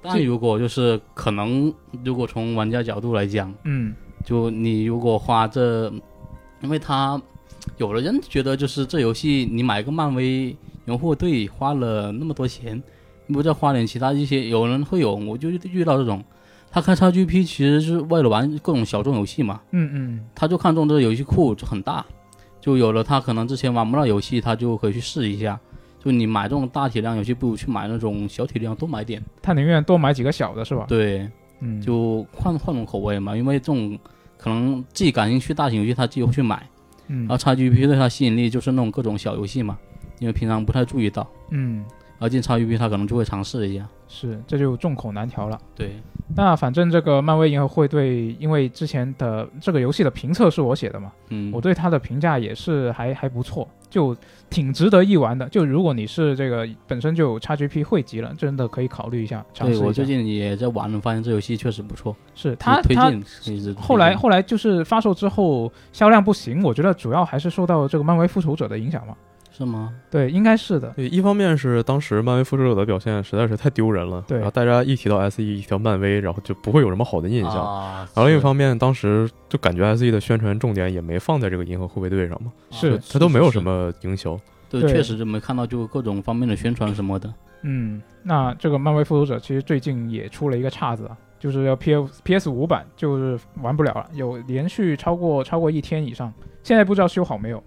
[0.00, 1.72] 当然，如果就是可能，
[2.04, 5.92] 如果从玩家角度来讲，嗯就你如果花这，
[6.60, 7.20] 因为他
[7.76, 12.82] 有的人觉得就是这游戏你买个漫威荣获队花了那么多钱，
[13.26, 16.22] 你不再花点其他一些，有人会有，我就遇到这种，
[16.70, 22.04] 他开 XGP 其实是为了玩各种小众游戏嘛，嗯嗯他就看中这个游戏库就很大，
[22.60, 25.58] 就有了他可能之前玩不到游戏，他就可以去试一下。
[25.98, 29.22] 就你买这种大体量游戏，不如去买那种小体量，多买点。
[29.42, 30.86] 他宁愿多买几个小的是吧？
[30.88, 31.28] 对，
[31.60, 33.98] 嗯，就换换种口味嘛，因为这种
[34.36, 36.56] 可能自己感兴趣大型游戏，他自己会去买。
[37.10, 39.78] 嗯然后 XGP 对他吸引力就是那种各种小游戏嘛，
[40.18, 41.26] 因为平常不太注意到。
[41.50, 41.82] 嗯，
[42.18, 43.86] 而进超 G P，他可能就会尝试一下。
[44.08, 45.60] 是，这就众口难调了。
[45.76, 46.00] 对，
[46.34, 54.16] 那反正这个漫威银河护卫队，因为之前的这个游戏的评测是我写的嘛，嗯，我对它的评价也是还还不错，就
[54.48, 55.46] 挺值得一玩的。
[55.50, 59.80] 就如果你是这个本身就有 XGP 汇集了，真的可以考虑一下尝试一下。
[59.82, 62.16] 对我最近也在玩了，发现这游戏确实不错。
[62.34, 63.22] 是它荐
[63.76, 69.14] 后来后来就是发售之后销量不行，我觉得主要还是受到这个漫威复仇者的影响嘛。
[69.58, 69.92] 是吗？
[70.08, 70.90] 对，应该是的。
[70.94, 77.56] 对，一方面是当时漫威复仇者的表现实在是太丢人了，对然后大家一提到 SE，一提到漫威，然后就不会有什么好的印象。
[77.56, 84.38] 啊，然后另一方面，当时就感觉 SE 的宣传重点也没放在这个银河护卫队上嘛，是啊它都没有什么营销。
[84.70, 87.34] 对，对确实就没看到就各种方面的宣传什么的。
[87.62, 97.60] 嗯，那这个漫威复仇者其实最近也出了一个岔子啊，就是要 P F P S 五版就是玩不了了，有连续超过超过一天以上，现在不知道修好没有。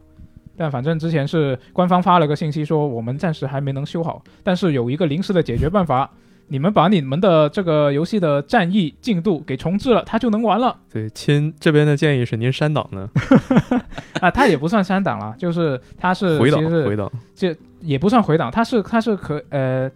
[0.62, 6.08] 但反正之前是官方发了个信息说我们暂时还没能修好，但是有一个临时的解决办法，
[6.50, 10.78] 你们把你们的这个游戏的战役进度给重置了，它就能玩了。
[10.94, 13.10] 对，亲这边的建议是您删档呢，
[14.22, 17.12] 啊，它也不算删档了，就是它是回档回档。
[17.34, 19.90] 这也不算回档，它是它是可呃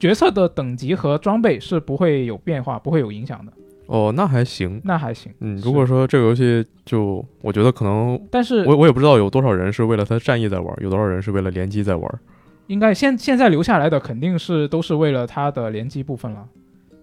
[0.00, 3.52] 角色的等级和装备是不会有变化，不会有影响的，
[3.86, 4.80] 哦，那还行。
[4.84, 5.32] 那还行。
[5.40, 12.20] 嗯，如果说这个游戏就，我觉得可能但是我我也不知道有多少人是为了它战役在玩，有多少人是为了联机在玩。
[12.68, 16.46] 应该现现在留下来的肯定是都是为了它的联机部分了，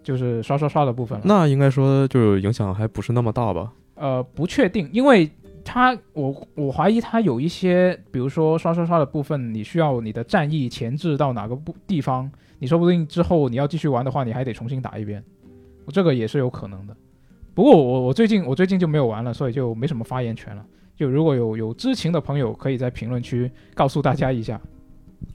[0.01, 1.23] 就是刷刷刷的部分了。
[1.27, 3.71] 那应该说就影响还不是那么大吧？
[3.93, 5.29] 呃不确定，因为
[5.63, 15.23] 它我我怀疑它有一些，比如说刷刷刷的部分，你需要你的战役前置到哪个部地方，你说不定之后你要继续玩的话，你还得重新打一遍，
[15.91, 16.95] 这个也是有可能的。
[17.53, 20.65] 不过我我最近我最近就没有玩了，所以就没什么发言权了。
[20.95, 24.59] 就如果有有知情的朋友，可以在评论区告诉大家一下。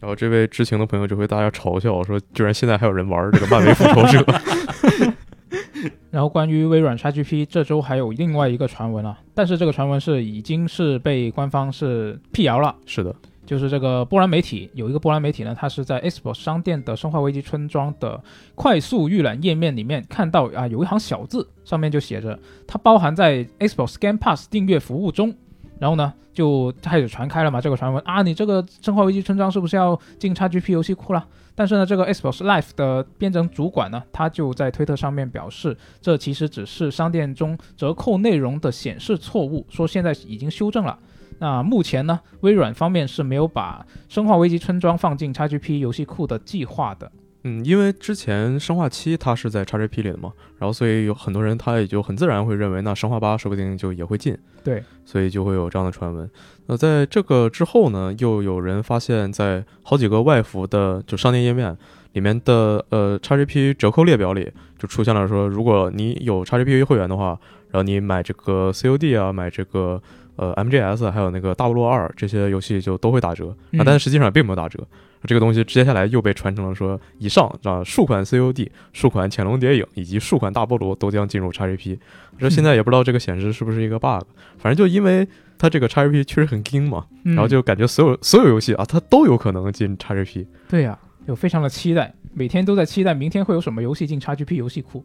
[0.01, 4.25] 然后这位知情的朋友就会大家嘲笑说，居然现在还有人玩这个漫威复仇者。
[6.11, 13.14] 然后关于微软 XGP 这周还有另外一个传闻啊，但是这个传闻是已经是被官方是辟谣了，是的，
[13.46, 18.20] 就是这个波兰媒体有一个波兰媒体呢，它是在 Xbox 商店的《生化危机村庄》的
[18.54, 25.35] 快速预览页面里面看到啊有一行小字，上面就写着它包含在 Xbox Game Pass 订阅服务中。
[25.78, 31.22] 然后呢，就开始传开了嘛，这个传闻啊，你这个《生化危机村庄》是不是要进 XGP 游戏库了？
[31.54, 40.98] 但是呢，这个 Xbox Live 的编程主管呢，他就在推特上面表示，这其实只是商店中折扣内容的显示错误，说现在已经修正了。
[41.38, 47.11] 那目前呢，微软方面是没有把《生化危机村庄》放进 XGP 游戏库的计划的。
[47.49, 56.29] 嗯，因为之前生化七它是在 XGP 里的嘛，然后所以有很多人他也就很自然会认为，那生化八说不定就也会进，对，所以就会有这样的传闻。
[56.66, 61.77] 那在这个之后呢，又有人发现，在好几个外服的就商店页面
[62.14, 67.38] 里面的呃 XGP 折扣列表里，就出现了说，如果你有 XGP 会员的话，
[67.70, 70.03] 然后你买这个 COD 啊，买这个
[70.37, 74.87] 呃 MGS，还有那个大陆二这些游戏就都会打折啊，嗯但是实际上并没有打折。
[75.25, 81.99] 这个东西接下来又被传成了说，以上啊数款 COD、数款潜龙谍影以及数款大菠萝都将进入 XGP。
[82.38, 84.22] 这现在也不知道这个显示是不是一个 bug，
[84.59, 85.27] 反正就因为
[85.59, 90.46] 它这个 XGP 确实很硬嘛，嗯然后就感觉所有所有游戏啊，它都有可能进 XGP。
[90.68, 90.96] 对呀、
[91.27, 95.05] 就非常的期待，每天都在期待明天会有什么游戏进 XGP 游戏库。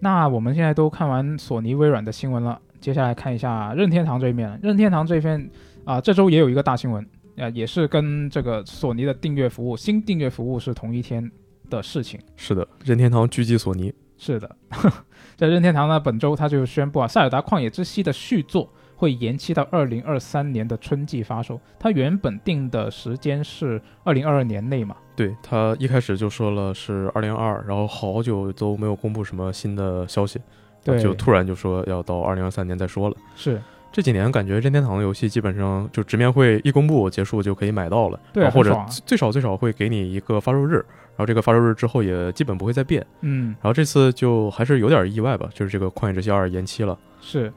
[0.00, 4.60] 那我们现在都看完索尼、微软的新闻了，接下来看一下任天堂这一面。
[4.62, 5.50] 任天堂这边
[5.86, 7.02] 啊、这周也有一个大新闻，
[7.38, 11.32] 啊、也是跟这个索尼的订阅服务、新订阅服务是同一天
[11.70, 12.20] 的事情。
[12.36, 13.90] 是的，任天堂狙击索尼。
[14.18, 14.56] 是的，
[15.34, 21.58] 在任天堂呢，本周他就宣布啊，《塞尔达旷野之息》的续作会延期到二零二三年的春季发售。
[21.78, 30.38] 它原本定的时间是二零二二年内嘛，对他一开始就说了是二零二，然后好久都没有公布什么新的消息，
[30.84, 33.16] 对，就突然就说要到二零二三年再说了。
[33.34, 40.84] 是这几年感觉任天堂的游戏基本上就直面会一公布结束就可以买到了，对或者最少最少会给你一个发售日，
[41.16, 43.06] 然后这个发售日之后也基本不会再变。
[43.20, 46.98] 嗯，然后这次就还是有点意外吧，就是这个《旷野之息二》延期了。
[47.20, 47.52] 是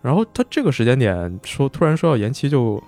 [0.00, 2.82] 然后它这个时间点说突然说要延期，就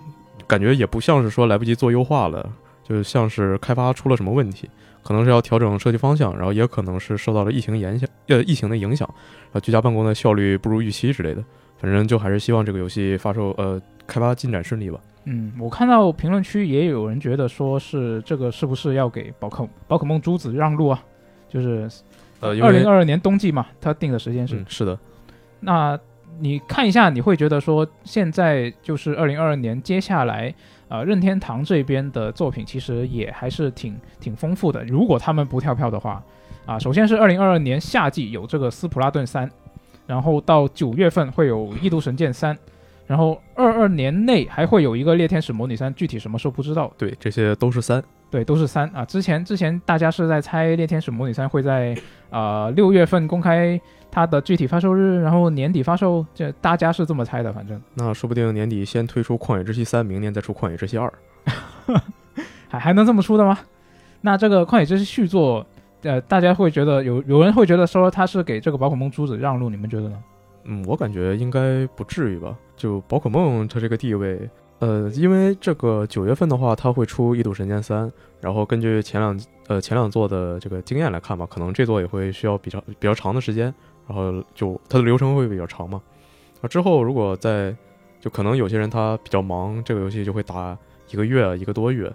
[0.47, 2.51] 感觉也不像是说来不及做优化了，
[2.83, 4.71] 就像是开发出了什么问题，
[5.09, 9.09] 可能是要调整设计方向，然后也可能是受到了疫情影响，呃，疫情的影响，
[9.45, 11.43] 然后居家办公的效率不如预期之类的。
[11.79, 15.01] 反正就还是希望这个游戏发售，呃，开发进展顺利吧。
[15.25, 21.03] 嗯，我看到评论区也有人觉得说是这个是不是要给宝可宝可梦珠子让路啊？
[21.49, 21.89] 就是
[22.41, 24.57] 呃，二零二二年冬季嘛，他定的时间是。
[24.57, 24.99] 嗯是的，
[25.61, 25.99] 那
[26.39, 30.55] 你看一下，你会觉得说现在就是二零二二年，接下来
[30.89, 34.85] 呃任天堂这边的作品其实也还是挺挺丰富的。
[34.85, 36.23] 如果他们不跳票的话，
[36.67, 39.51] 啊，首先是二零二二年夏季有这个斯普拉顿三，
[40.07, 42.57] 然后到九月份会有异度神剑三，
[43.07, 46.93] 然后二二年内还会有一个猎天使魔女三，具体什么时候不知道。
[46.99, 48.03] 对，这些都是三。
[48.31, 49.07] 对，都是三啊。
[49.07, 51.97] 之前之前大家是在猜猎天使魔女三会在
[52.29, 61.13] 啊六月份公开它的具体发售日，然后年底发售，这大家是这么猜的，反正那说不定年底先推出《旷野之息三》，明年再出《旷野之息二》。
[62.69, 63.59] 还还能这么出的吗？
[64.21, 65.65] 那这个旷野之息续作，
[66.03, 70.23] 呃，大家会觉得有有人会觉得说它是给这个宝可梦珠子让路，你们觉得呢？
[70.65, 72.55] 嗯，我感觉应该不至于吧。
[72.77, 74.49] 就宝可梦它这个地位，
[74.81, 78.07] 呃，因为这个九月份的话，它会出《异度神剑三》，
[78.41, 83.73] 然后根据前两呃前两座的这个经验来看吧，可能这座也会需要比较比较长的时间，
[84.09, 86.03] 然后就它的流程会比较长嘛。
[86.61, 87.73] 啊，之后如果在
[88.21, 90.77] 就可能有些人他比较忙，这个游戏就会打
[91.11, 92.13] 一个月一个多月，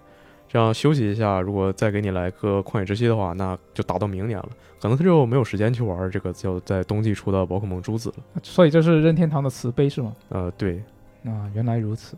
[0.50, 4.50] 这样休息一下，如果再给你来个旷野之息的话，那就打到明年了，
[4.82, 8.16] 可能他就没有时间去玩这个叫在冬季出的宝可梦珠子了。
[8.44, 10.14] 所以这是任天堂的慈悲是吗？
[10.28, 10.84] 呃，对，
[11.24, 12.18] 啊，原来如此。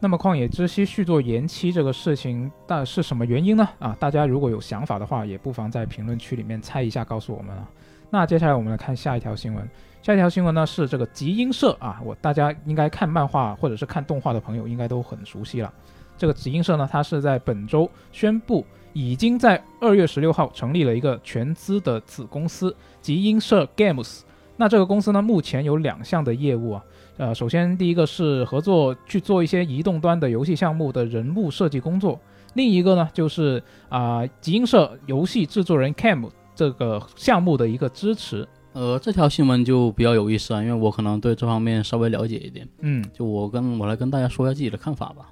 [0.00, 3.68] 那么旷野之息续作延期这个事情，但是什么原因呢？
[3.78, 7.68] 啊，大家如果有想法的话，也不妨在评论区里面猜一下，告诉我们啊。
[8.10, 9.68] 那接下来我们来看下一条新闻。
[10.02, 15.72] 下一条新闻呢是这个集英社啊，我大家应该看漫画或者是看动画的朋友应该都很熟悉了。
[16.18, 24.20] 这个集英社呢，它是在本周宣布，已经在二月十六号成立了一个全资的子公司集英社 Games。
[24.56, 26.84] 那这个公司呢，目前有两项的业务啊。
[27.16, 32.18] 呃，首先第一个是合作去做一些移动端的游戏项目的人物设计工作，
[32.54, 36.28] 另一个呢就是啊集英社游戏制作人 Cam
[36.60, 38.46] 这个项目的一个支持。
[38.74, 42.68] 呃，这条新闻就比较有意思啊，因为我可能对这方面稍微了解一点。
[42.80, 45.30] 嗯，就我跟我来跟大家说一下自己的看法吧。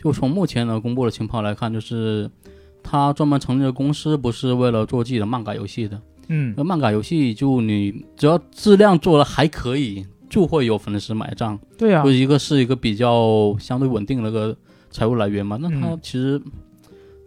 [0.00, 2.30] 就从目前呢公布的情况来看，就是
[2.84, 6.00] 他专门成立的公司不是为了做自己的漫改游戏的。
[6.28, 11.58] 嗯那漫改游戏就你只要质量做的还可以，就会有粉丝买账。
[11.76, 14.56] 对啊就，一个是一个比较相对稳定的一个
[14.88, 15.58] 财务来源嘛。
[15.60, 16.40] 那他嗯其实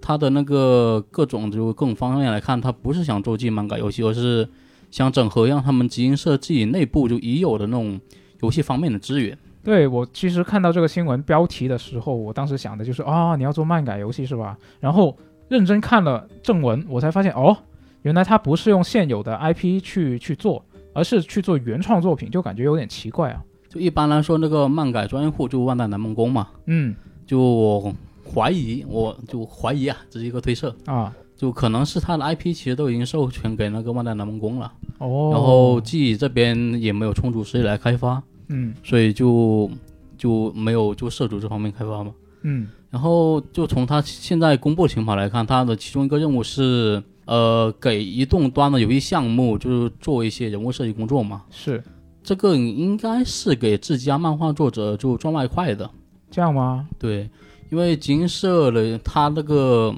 [0.05, 4.45] 他的那个各种就各种方面来看，他不是想做自己漫改游戏，而是
[4.91, 7.97] 想整合让他们集英社自己内部就已有的那种
[8.41, 9.37] 游戏方面的资源。
[9.63, 14.57] 对我其实看到这个新闻标题的时候，我当时想的就是啊，你要做漫改游戏是吧？
[14.81, 17.55] 然后认真看了正文，我才发现哦，
[18.01, 23.41] 原来他不是用现有的 IP 去去做，而是去做原创作品，就感觉有点奇怪啊。
[23.69, 26.93] 就一般来说，那个漫改专业户就万代南梦宫嘛，嗯
[27.25, 31.13] 就我怀疑，我就怀疑啊，这是一个推测，啊。
[31.36, 38.73] 就可能是他的 IP 其实都已经授权给那个万代南梦宫了，哦，然后自己这边也没有充足实力来开发，嗯。
[38.83, 39.69] 所以就
[40.17, 42.12] 就没有就涉足这方面开发嘛。
[42.43, 42.69] 嗯。
[42.89, 51.83] 然后就从他现在公布的情况来看，他的其中一个任务是呃给移动端的游戏项目就是做一些人物设计工作嘛，是。
[52.23, 55.89] 这个应该是给自家漫画作者就赚外快的。
[56.31, 56.88] 这样吗？
[56.97, 57.29] 对，
[57.73, 59.95] 因为金社的它那个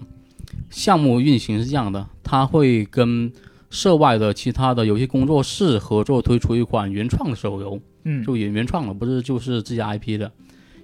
[0.70, 3.30] 项目运行是这样的，它会跟
[3.70, 10.32] 社外的其他的游戏工作室合作推出一款原创的手游，嗯就原原创的，不是就是自家 IP 的。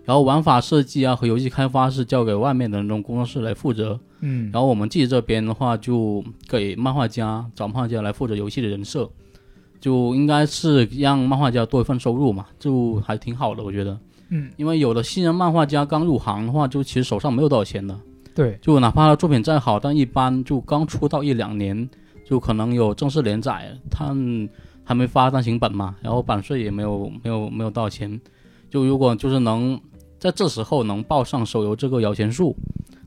[0.03, 9.09] 然后玩法设计啊和游戏开发是交给外面的那种工作室来负责，嗯然后我们自己这边的话就给漫画家找漫画家来负责游戏的人设，
[9.79, 13.97] 就应该是让漫画家多一份收入嘛，就还挺好的，我觉得。
[14.33, 17.97] 嗯，因为有的新人漫画家刚入行的话，就其实手上没有多少钱的，
[18.33, 21.89] 对，就哪怕他作品再好，但一般就刚出道一两年，
[22.25, 24.15] 就可能有正式连载，他
[24.83, 28.19] 还没发单行本嘛，然后版税也没有没有没有多少钱，
[28.69, 29.79] 就如果就是能
[30.17, 32.55] 在这时候能报上手游这个摇钱树，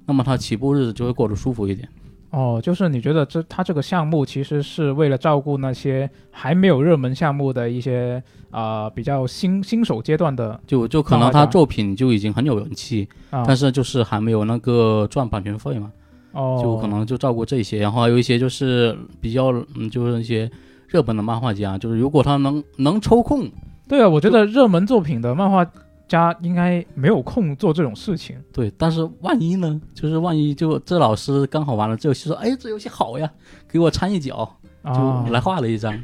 [0.05, 1.89] 那么他起步日子就会过得舒服一点。
[2.35, 8.21] 哦，就是你觉得这他这个项目其实是为了照顾那些还没有热门项目的一些
[8.51, 15.91] 啊、比较新新手阶段的就就可能他作品就已经很有人气，啊，但是就是还没有那个赚版权费嘛，
[16.33, 20.51] 哦，就可能就照顾这些，然后还有一些就是比较嗯，就是一些
[20.89, 23.49] 热门的漫画家，就是如果他能能抽空，
[23.89, 25.65] 对啊，我觉得热门作品的漫画
[26.07, 28.37] 家应该没有空做这种事情。
[28.53, 29.81] 对，但是万一呢？
[29.95, 33.31] 就是万一就这老师刚好玩了这游戏，说哎这游戏好呀，
[33.69, 35.99] 给我掺一脚，啊就来画了一张，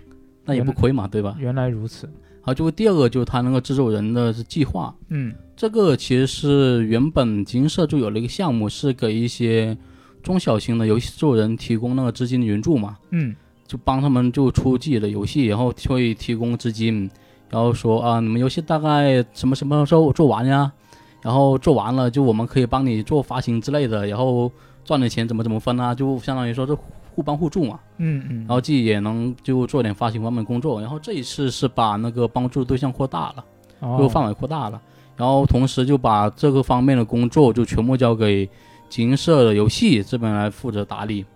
[0.45, 1.37] 那也不亏嘛，对吧？
[1.39, 2.09] 原来如此，
[2.41, 9.77] 好，就第二个就是他那个制作人的计划，嗯这个其实是原本金社就有了一个项目，是给一些
[10.23, 13.37] 中小型的游戏制作人提供那个资金援助嘛，嗯
[13.67, 17.09] 就帮他们就出自己的游戏，然后会提供资金，
[17.51, 20.73] 然后说啊，你们游戏大概什么什么时候做完呀？
[21.21, 24.51] 然后做完了就我们可以帮你做发行之类的，然后
[24.85, 25.95] 赚的钱怎么怎么分啊？
[25.95, 26.75] 就相当于说是
[27.15, 27.79] 互帮互助嘛。
[27.99, 30.81] 嗯嗯，然后自己也能就做点发行方面工作。
[30.81, 33.45] 然后这一次是把那个帮助对象扩大了，
[33.81, 34.81] 就哦范围扩大了。
[35.17, 38.49] 然后同时就把这个方面的工作就全部交给
[38.89, 41.27] 集英社的游戏这边来负责打理。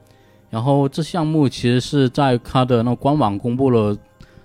[0.49, 3.95] 然后这项目其实是在他的那官网公布了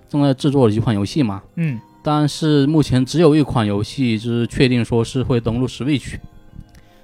[0.09, 1.79] 正在制作的几款游戏嘛，嗯。
[2.01, 6.15] 但是目前只有一款游戏就是确定说是会登陆 Switch，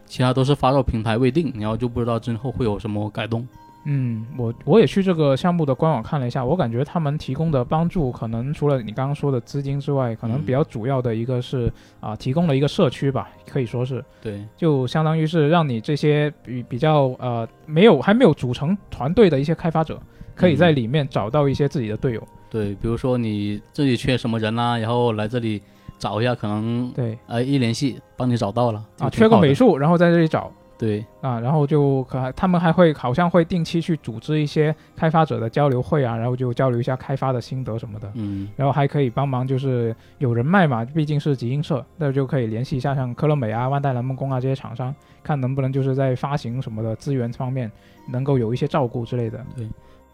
[0.05, 3.45] 其他都是发售平台未定，然后就不知道之后会有什么改动。
[3.87, 10.43] 嗯，我我也去这个项目的官网看了一下，我感觉他们提供的帮助，可能除了你刚刚说的资金之外，可能嗯。
[10.43, 20.01] 比较主要的一个是啊、提供了一个社区吧，可以说是，对，就相当于是让你这些比比较呃没有还没有组成团队的一些开发者，
[20.35, 22.21] 可以在里面找到一些自己的队友。
[22.49, 25.61] 对，比如说你这里缺什么人啦、然后来这里
[25.97, 30.51] 找一下，可能对呃一联系帮你找到了啊，缺个美，术，然后在这里找。
[30.77, 47.71] 对，啊，然后就可他们还会好像会定期去组织一些开发者的交流会啊，然后就交流一下开发的心得什么的，嗯然后还可以帮忙，就是有人脉嘛，毕竟是集英社，那就可以联系一下像科乐美啊、万代南梦宫啊这些厂商，看能不能就是在发行什么的资源方面
[48.11, 49.41] 能够有一些照顾之类的。
[49.55, 49.65] 对。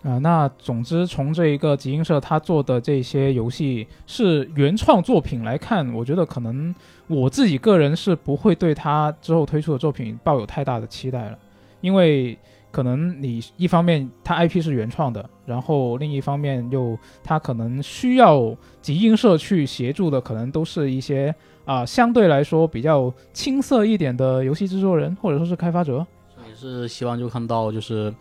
[0.04, 6.74] 啊、那总之从这一个集英社他做的这些游戏是原创作品来看，我觉得可能
[7.06, 11.38] 我自己个人是不会对他之后推出的作品抱有太大的期待了，
[11.82, 12.36] 因为
[12.72, 26.04] 可能你一方面他 IP 是原创的，然后另一方面又他可能需要集英社去协助的，可能都是一些啊、相对来说比较青涩一点的游戏制作人或者说是开发者。
[26.50, 28.12] 也是希望就看到就是，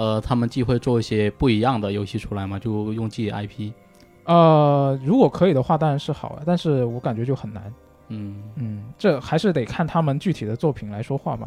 [0.00, 3.70] 呃，他们既会做一些不一样的游戏出来嘛，就用自己 IP，
[4.24, 7.70] 呃，如果可以的话，当然是好了，但是我感觉就很难。
[8.08, 11.46] 嗯嗯，这还是得看他们具体的作品来说话嘛。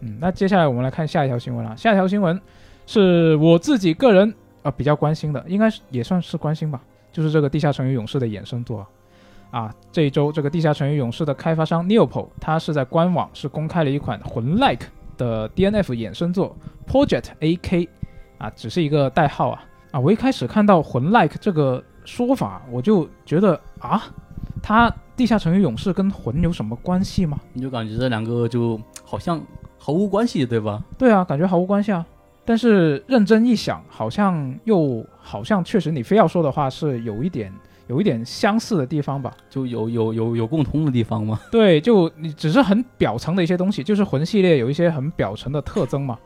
[0.00, 1.76] 嗯，那接下来我们来看下一条新闻了。
[1.76, 2.40] 下一条新闻
[2.84, 8.88] 是我自己个人呃比较关心的，应该是也算是关心吧，就是这个《地下城与勇士》的衍生作啊。
[9.52, 14.88] 啊，这一周这个《地下城与勇士》的开发商 Neopo，它是在官网是公开了一款魂 like
[15.18, 16.56] 的 DNF 衍生作
[16.90, 17.88] Project AK，
[18.38, 19.62] 啊，只是一个代号啊。
[19.90, 24.02] 啊，我一开始看到魂 like 这个说法，我就觉得啊，
[24.62, 27.38] 它《地下城与勇士》跟魂有什么关系吗？
[27.52, 29.40] 你就感觉这两个就好像
[29.78, 30.82] 毫无关系，对吧？
[30.96, 32.06] 对啊，感觉毫无关系啊。
[32.44, 37.52] 但是认真一想，好像又好像确实，你非要说的话，是有一点
[37.88, 39.36] 有一点相似的地方吧？
[39.50, 41.40] 就有有有有共通的地方吗？
[41.50, 46.18] 对，就你只是很表层的一些东西，就是魂系列有一些很表层的特征嘛。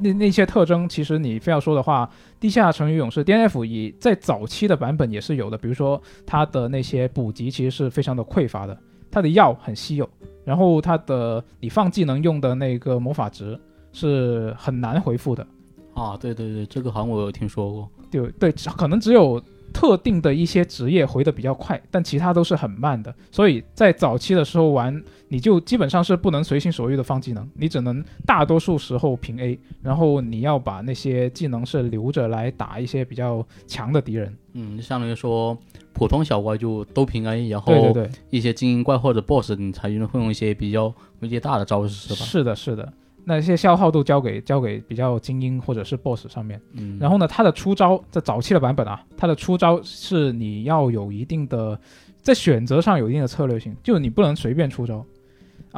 [0.00, 2.06] 那那些特征，其实你非要说的话，
[2.38, 8.78] 《地下城与勇士》DNF 以在早期的版本也是有的，比如说它的那些补给其实是非常的匮乏的，
[9.10, 10.08] 它的药很稀有，
[10.44, 13.58] 然后它的你放技能用的那个魔法值
[13.92, 15.44] 是很难回复的，
[15.94, 17.90] 啊，对对对，这个好像我有听说过。
[18.08, 19.42] 对对，可能只有
[19.78, 23.14] 特定的一些职业回的比较快，但其他都是很慢的。
[23.30, 34.36] 所以在早期的时候玩，你就基本上是不能随心所欲的放技能，你只能大多数时候平 A，然后你要把那些技能是留着来打一些比较强的敌人。
[34.54, 35.56] 嗯，相当于说
[35.92, 37.96] 普通小怪就都平 A，然后
[38.30, 42.26] 一些精英怪或者 BOSS 你才用会用一些比较威力大的招式，是吧？
[42.26, 42.92] 是的，是的。
[43.28, 46.58] 那些消耗都交给交给比较精英或者是 BOSS 上面。
[46.72, 51.78] 嗯，然后呢，它的出招在早期的版本啊，它的出招是你要有一定的
[52.22, 55.04] 在选择上有一定的策略性，就你不能随便出招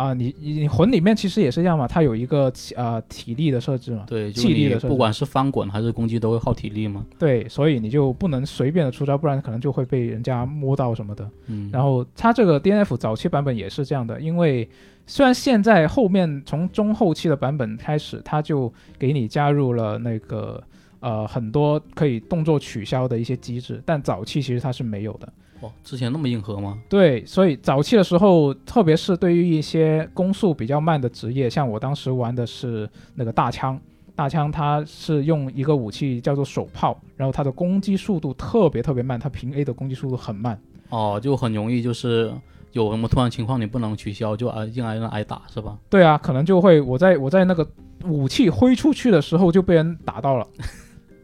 [0.01, 0.15] 啊。
[0.15, 7.05] 你你你魂里面其实也是一样嘛，它有一个呃体力的设置嘛，对，气力的设置不管是翻滚还是攻击都会耗体力嘛。
[7.19, 11.31] 对，所以你就不能随便的出招，不然可能就会被人家摸到什么的。
[11.47, 14.69] 嗯，然后它这个 DNF 早期版本也是这样的，因为
[15.07, 20.63] 虽然现在后面从中后期的版本开始，它就给你加入了那个
[21.01, 25.33] 呃很多可以动作取消的一些机制，但早期其实它是没有的。
[25.61, 26.79] 哇，之前那么硬核吗？
[26.89, 33.79] 对，所以早期的时候，特别是对于一些攻速比较慢的职业，像我当时玩的是那个大枪，
[34.15, 40.61] 大枪它是用一个武器叫做手炮，然后它的攻击速度特别特别慢，它平 A 的攻击速度很慢。
[40.89, 42.33] 哦，就很容易就是
[42.73, 45.79] 有什么突然情况你不能取消，就挨硬挨人挨打是吧？
[45.89, 47.69] 对啊，可能就会我在我在那个
[48.05, 50.47] 武器挥出去的时候就被人打到了，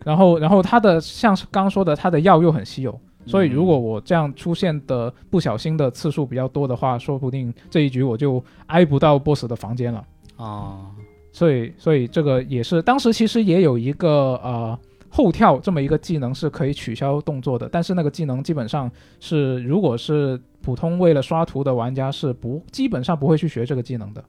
[0.04, 10.04] 然后然后它的像是刚刚说的，它的药又很稀有，所以如果我这样出现的不小心的次数比较多的话，说不定这一局我就挨不到 BOSS 的房间了。
[10.36, 10.90] 啊，
[11.32, 24.22] 所以所以这个也是当时其实也有一个呃后跳这么一个技能是可以取消动作的，但是那个技能基本上是如果是普通为了刷图的玩家是不基本上不会去学这个技能的，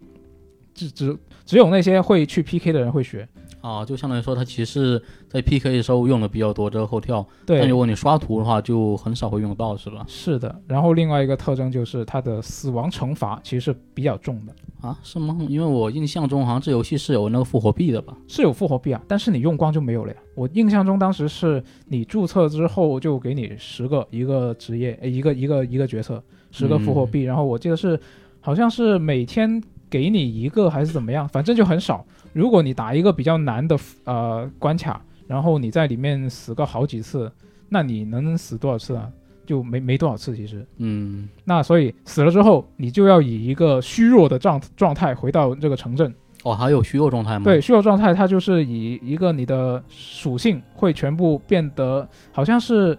[0.77, 3.27] 只只只有那些会去 PK 的人会学。
[3.59, 10.05] 啊，就相当于说他其实在 PK 的时候用的比较多这个后跳，但如，果你刷图的话就很少会用到，是吧？
[10.07, 10.55] 是的。
[10.67, 14.53] 然后另外一个特征就是它的死亡惩罚其实是比较重的，
[14.87, 15.35] 啊，是吗？
[15.49, 18.15] 因为我印象中好像这游戏是有那个复活币的吧？
[18.27, 20.17] 是有复活币啊，但是你用光就没有了呀。
[20.35, 27.99] 我印象中当时是你注册之后就给你十个一个职业，呃一个一个一个角色，十个复活币，然后我记得是
[28.39, 32.05] 好像是每天给你一个还是怎么样，反正就很少。
[32.33, 37.31] 如果你打一个比较难的呃关卡，然后你在里面死个好几次，
[37.69, 39.09] 那你能死多少次啊？
[39.45, 40.65] 就没没多少次其实。
[40.75, 46.13] 嗯，那所以死了之后，你就要以一个虚弱的状状态回到这个城镇。
[46.43, 47.45] 哦，还有虚弱状态吗？
[47.45, 52.97] 对，，虚弱状态它就是以一个你的属性会全部变得好像是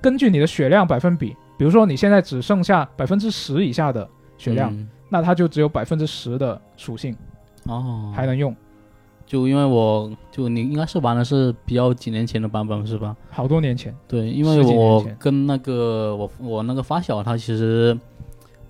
[0.00, 4.08] 根据你的血量百分比，比如说你现在只剩下百分之十以下的
[4.38, 7.14] 血量，嗯那它就只有百分之十的属性
[7.66, 8.56] 哦，还能用。
[9.26, 13.14] 就因为我就你应该是玩的是比较几年前的版本是吧？
[13.30, 17.96] 好多年前，对，因为我跟那个我我那个发小他其实，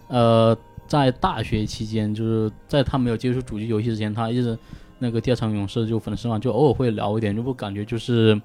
[0.08, 0.56] 呃，
[0.88, 4.58] 在大学期间，就是在他没有接触主机游戏之前，他一直
[4.98, 8.40] 那个第二场勇士就粉丝嘛，就偶尔会聊一点，就不感觉就是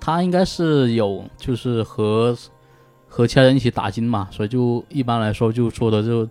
[0.00, 2.36] 他应该是有就是和
[3.06, 6.28] 和其他人一起打金嘛，所以就一般来说就说的就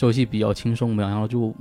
[0.00, 1.52] 这游戏比较轻松嘛，然后就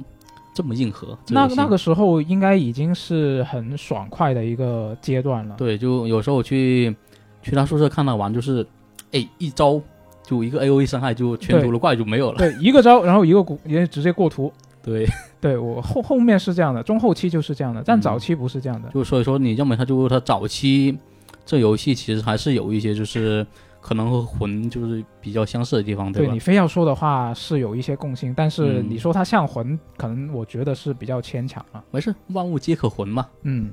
[0.53, 1.17] 这么硬核。
[1.27, 5.55] 那那个时候应该已经是很爽快的一个阶段了。
[5.57, 6.95] 对，就有时候我去
[7.41, 8.65] 去他宿舍看他玩，就是
[9.11, 9.81] 哎一招
[10.23, 12.37] 就一个 A O E 伤害就全图的怪就没有了。
[12.37, 14.49] 对，一个招，然后一个过也直接过图。
[14.81, 15.05] 对，
[15.41, 18.89] 对我后后面是这样的，中后期就是这样的，但嗯早期不是这样的。
[18.93, 20.97] 就所以说你认为他就他早期
[21.45, 23.45] 这游戏其实还是有一些就是
[23.81, 26.39] 可能和魂就是比较相似的地方，吧对你？
[26.39, 31.83] 非要说的话是有一些共性，但是嗯你说它像魂，可能我觉得是比较牵强了。
[31.91, 33.27] 没事，万物皆可魂嘛。
[33.43, 33.71] 嗯，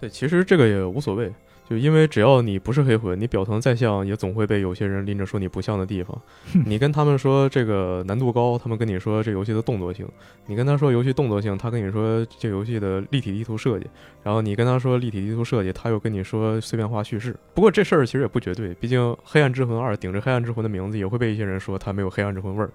[0.00, 1.32] 对，其实这个也无所谓，
[1.68, 6.16] 就因为只要你不是黑魂，你表层再像，也总会被有些人拎着说你不像的地方。
[6.64, 10.06] 你跟他们说这个难度高，他们跟你说这游戏的动作性；
[10.46, 13.86] 你跟他说游戏动作性，他跟你说这游戏的立体地图设计。
[14.22, 17.34] 然后你跟他说立体地图设计，他又跟你说碎片化叙事。
[17.52, 22.70] 不过这事儿其实也不绝对，毕竟《黑暗之魂二》顶着《黑暗之魂》的名字，也会被一些人说它没有《黑暗之魂》味儿。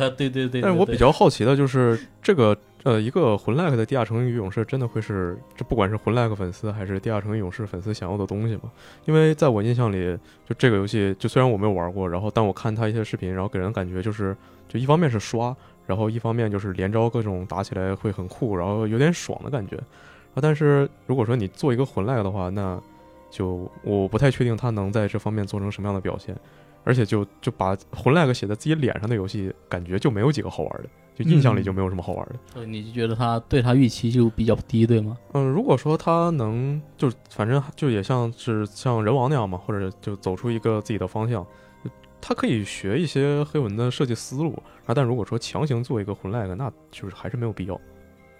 [0.00, 0.60] 啊，对对对。
[0.60, 2.56] 但是我比较好奇的就是这个
[2.86, 8.70] 呃，一个魂 like 的地下城与勇士真的会是这不管是魂 like 粉丝还是地下城与勇士粉丝想要的东西吗？
[9.06, 10.16] 因为在我印象里，
[10.48, 14.36] 就这个游戏，就虽然我没有玩过，然后但我看他一些视频，然后给人感觉就是，
[14.68, 15.52] 就一方面是刷，
[15.84, 19.74] 然后一方面就是连招各种打起来会很酷，然后有点爽的感觉。
[20.34, 22.80] 啊，但是如果说你做一个魂 like 的话，那
[23.32, 26.36] 就我不太确定他能在这方面做成什么样的表现。
[26.86, 32.36] 而且就就把魂 like 写在自己脸上的游戏，感觉就没有几个好玩的，就印象里就没有什么好玩的。
[32.54, 35.18] 所以你就觉得他对他预期就比较低，对吗？
[35.32, 41.44] 嗯，如果说他能就反正就也像是像人王那样嘛，或者就走出一个自己的方向，
[42.20, 44.54] 他可以学一些黑文的设计思路
[44.86, 44.94] 啊。
[44.94, 47.80] 但如果说强行做一个魂 like，那就是还是没有必要。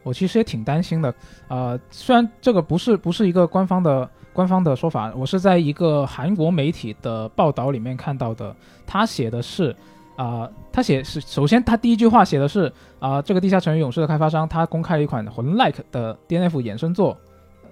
[0.04, 1.12] 我其实也挺担心的。
[1.48, 8.54] 呃，虽然这个不是不是一个官方的官方的说法，我是在一个韩国媒体的报道里面看到的。
[8.86, 9.74] 他写的是，
[10.14, 17.16] 啊、他写是首先他第一句话写的是啊、这个地下城与勇士的开发商他公开了一款魂 like 的 DNF 衍生作，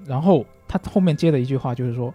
[0.06, 2.12] 然后他后面接的一句话就是说。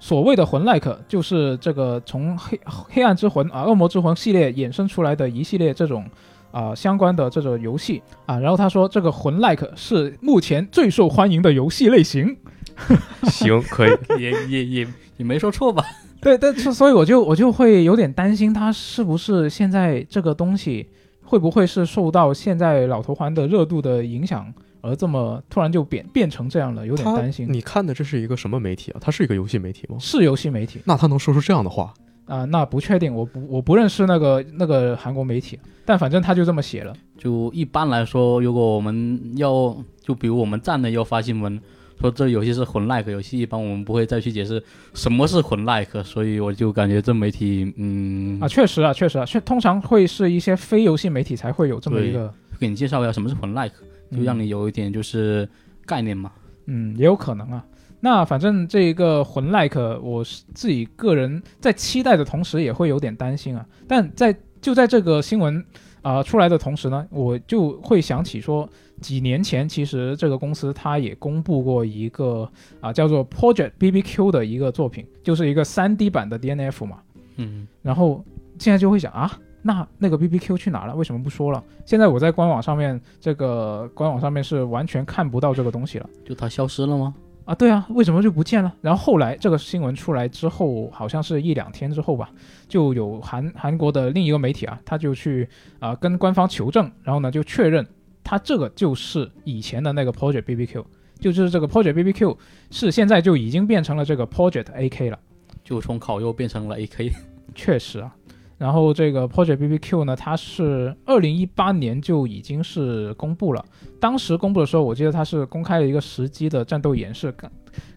[0.00, 6.04] 所谓的魂 like 就是这个从黑黑暗之魂啊、恶魔之魂系列衍生出来的一系列这种
[6.50, 12.36] 啊、相关的这种游戏啊，然后他说这个魂 like 是目前最受欢迎的游戏类型。
[13.30, 13.96] 行，可以。
[14.18, 15.84] 也也也也没说错吧？
[16.20, 20.88] 对，但是所以我就我就会有点担心，他是不是现在这个东西
[21.22, 27.46] 会不会是受到现在老头环的热度的影响，而这么突然就变变成这样了，有点担心。
[27.50, 28.98] 你看的这是一个什么媒体啊？
[29.00, 29.96] 它是一个游戏媒体吗？
[30.00, 31.92] 是游戏媒体那他能说出这样的话？
[32.26, 36.94] 啊、那不确定，我不我不认识那个那个韩国媒体，但反正他就这么写了。
[37.18, 41.60] 就一般来说，如果我们要就比如我们站内要发新闻
[42.00, 44.62] 说这游戏是混 like 游戏，一般我们不会再去解释
[44.94, 53.74] 什么是混 like，所以我就感觉这媒体嗯啊，确实啊，确实啊，确通常会是一些非游戏媒体才会有这么一个，给你介绍一下什么是混 like，
[54.10, 55.48] 就让你有一点就是
[55.86, 56.30] 概念嘛。
[56.66, 57.64] 嗯，也有可能啊。
[58.00, 63.64] 那反正这一个魂 like，我是自己个人在期待的同时，也会有点担心啊。
[63.88, 65.64] 但在就在这个新闻
[66.02, 68.68] 啊、出来的同时呢，我就会想起说，
[69.00, 72.48] 几年前，其实这个公司它也公布过一个
[72.80, 76.98] 啊叫做 Project BBQ 的一个作品，就是一个 3D 版的 DNF 嘛。
[77.36, 78.24] 嗯，然后
[78.58, 79.30] 现在就会想啊，
[79.62, 80.94] 那那个 BBQ 去哪了？
[80.94, 81.62] 为什么不说了？
[81.84, 86.08] 现在我在官网上面，这个官网上面是完全看不到这个东西了。
[86.24, 87.14] 就它消失了吗？
[87.44, 88.74] 啊，对啊，为什么就不见了？
[88.80, 92.30] 然后后来这个新闻出来之后，好像是一两天之后吧，
[92.68, 95.46] 就有韩韩国的另一个媒体啊，他就去
[95.78, 97.86] 啊、跟官方求证，然后呢就确认
[98.24, 100.84] 他这个就是以前的那个 Project BBQ，
[101.20, 102.36] 就是这个 Project BBQ
[102.70, 105.18] 是现在就已经变成了这个 Project AK 了。
[105.62, 107.12] 就从烤肉变成了 AK。
[107.54, 108.14] 确实啊，
[108.58, 113.64] 然后这个 Project BBQ 呢，它是二零一八年就已经是公布了。
[114.00, 117.50] 当时公布的时候，我记得它是公开了一个实机的战斗演示，看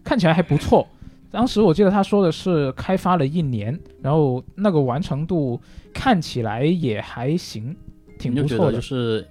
[0.04, 0.86] 看起来还不错。
[1.30, 5.60] 当时我记得他说的是开发了一年，然后那个完成度
[5.92, 7.76] 看起来也还行，
[8.18, 8.80] 挺不错的。
[8.80, 9.26] 是，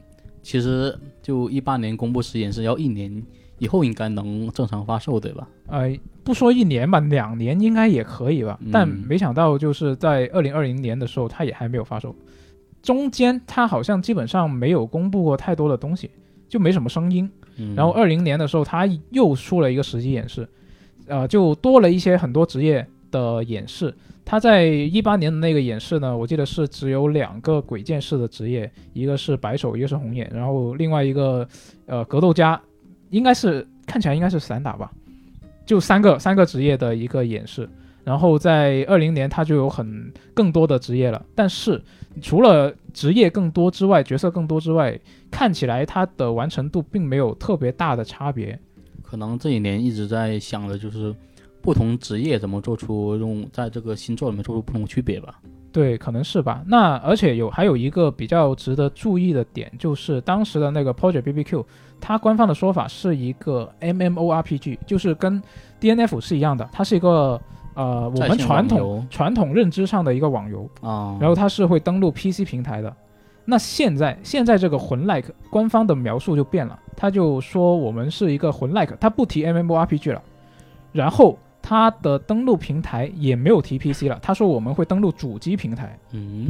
[0.47, 3.21] 其实就一八年公布实验是要一年
[3.59, 5.45] 以后应该能正常发售，对吧？
[5.67, 5.93] 呃，
[6.23, 8.57] 不说一年吧，两年应该也可以吧。
[8.71, 12.15] 但嗯没想到就是在二零二零年的时候，它也还没有发售。
[12.81, 16.09] 中间它好像基本上没有公布过太多的东西，
[16.47, 17.29] 就没什么声音。
[17.57, 20.47] 嗯，然后二零年的时候，它又出了一个实际演示，
[21.07, 23.93] 呃，就多了一些很多职业的演示。
[24.29, 31.47] 他在一八年的那个演示呢，我记得是只有两个鬼剑士的职业，一个是白手，一个是红眼，然后另外一个
[31.85, 32.61] 呃格斗家，
[33.09, 34.91] 应该是看起来应该是散打吧，
[35.65, 37.69] 就三个三个职业的一个演示。
[38.03, 41.81] 然后在二零年，它就有很更多的职业了，但是
[42.21, 44.99] 除了职业更多之外，角色更多之外，
[45.31, 48.59] 看起来它的完成度并没有特别大的差别。
[49.01, 51.15] 可能这一年一直在想的就是
[51.67, 55.37] 不同职业怎么做出用在这个星座里面做出不同区别吧。
[55.73, 56.63] 对，可能是吧。
[56.65, 61.65] 那而且有还有一个比较值得注意的点，就是当时的那个 Project BBQ，
[61.99, 65.43] 它官方的说法是一个 MMORPG，就是跟
[65.81, 67.37] DNF 是一样的，它是一个
[67.73, 72.95] 呃我们传统传统认知上的一个网游，啊，然后它是会登录 PC 平台的。
[73.43, 80.23] 那现在现在这个魂 like 官方的描述就变了，他就说我们是一个魂 like，他不提 MMORPG 了，
[80.93, 81.37] 然后
[81.67, 85.99] 它的登录平台也没有提 PC 了，他说我们会登录主机平台。
[86.13, 86.49] 嗯，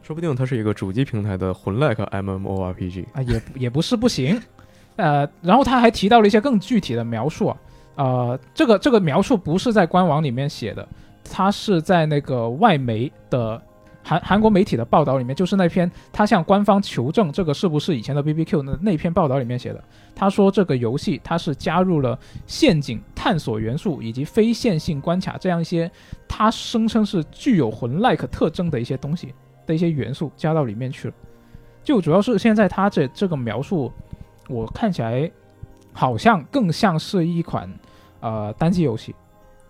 [0.00, 3.04] 说不定它是一个主机平台的魂 like MMORPG。
[3.12, 4.40] 啊，也也不是不行，
[4.94, 7.56] 呃，然后他还提到了一些更具体的描述啊，
[7.96, 10.86] 呃，这个这个描述不是在官网里面写的，
[11.28, 13.60] 他是在那个外媒的
[14.04, 19.82] 韩韩国媒体的报道里面，就是那篇他向官方求证这个是不是以前的 BBQ 那那篇报道里面写的，
[20.14, 25.90] 他说这个游戏它是加入了陷阱、探索元素以及非线性关卡这样一些
[26.28, 29.34] 他声称是具有魂 like 特征的一些东西
[29.66, 31.14] 的一些元素加到里面去了。
[31.82, 33.90] 就主要是现在他这这个描述，
[34.48, 35.30] 我看起来
[35.92, 37.72] 好像更像是一款
[38.20, 39.14] 呃单机游戏。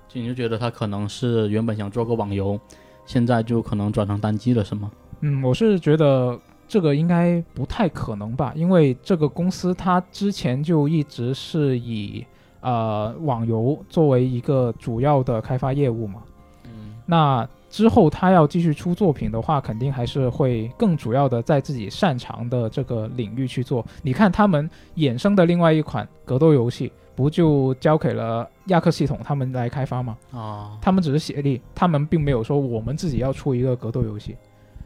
[0.08, 2.58] 就你就觉得他可能是原本想做个网游，
[3.06, 4.90] 现在就可能转成单机了，是吗？
[5.20, 12.24] 嗯，我是觉得这个应该不太可能吧，因为这个公司它之前就一直是以
[12.60, 16.22] 呃网游作为一个主要的开发业务嘛。
[16.64, 23.84] 嗯，那之后他要继续出作品的话，肯定还是会更主要的在自己擅长的这个领域去做。
[24.00, 30.16] 你看他们衍生的另外一款格斗游戏，不就交给了亚克系统他们来开发吗？
[30.30, 34.36] 啊，他们只是协力，他们并没有说我们自己要出一个格斗游戏。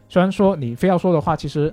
[0.07, 1.71] 虽然说你非要说的话，其实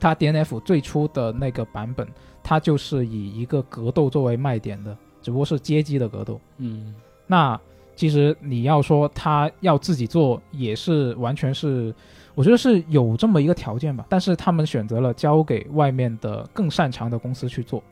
[0.00, 2.08] 它 DNF 最初的那个版本，
[2.42, 6.40] 它就是以一个格斗作为卖点的，只不过是街机的格斗。
[6.56, 6.94] 嗯，
[7.26, 7.60] 那
[7.96, 11.92] 其实你要说他要自己做，也是完全是，
[12.34, 14.04] 我觉得是有这么一个条件吧。
[14.08, 17.82] 但是他们选择了交给外面的更擅长的公司去做，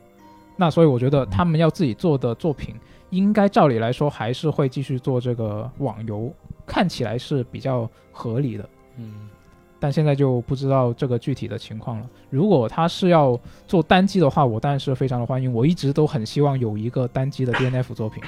[0.55, 2.75] 那所以我觉得他们要自己做的作品，
[3.09, 6.31] 应该照理来说还是会继续做这个网游，
[6.65, 8.69] 看起来是比较合理的。
[8.97, 9.27] 嗯，
[9.85, 12.09] 但现在就不知道这个具体的情况了。
[12.31, 15.53] 如果他是要做单机的话，我当然是非常的欢迎。
[15.53, 18.23] 我一直都很希望有一个单机的 DNF 作品。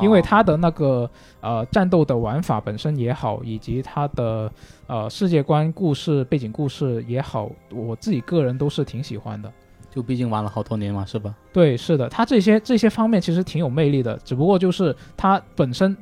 [0.00, 1.10] 因为啊它的那个
[1.42, 4.50] 呃战斗的玩法本身也好，以及它的
[4.86, 9.52] 呃世界观、故事、背景故事也好，我自己个人都是挺喜欢的。
[9.90, 11.34] 就毕竟玩了好多年嘛，是吧？
[11.52, 15.94] 对，是的，它这些这些方面其实挺有魅力的，只不过就是它本身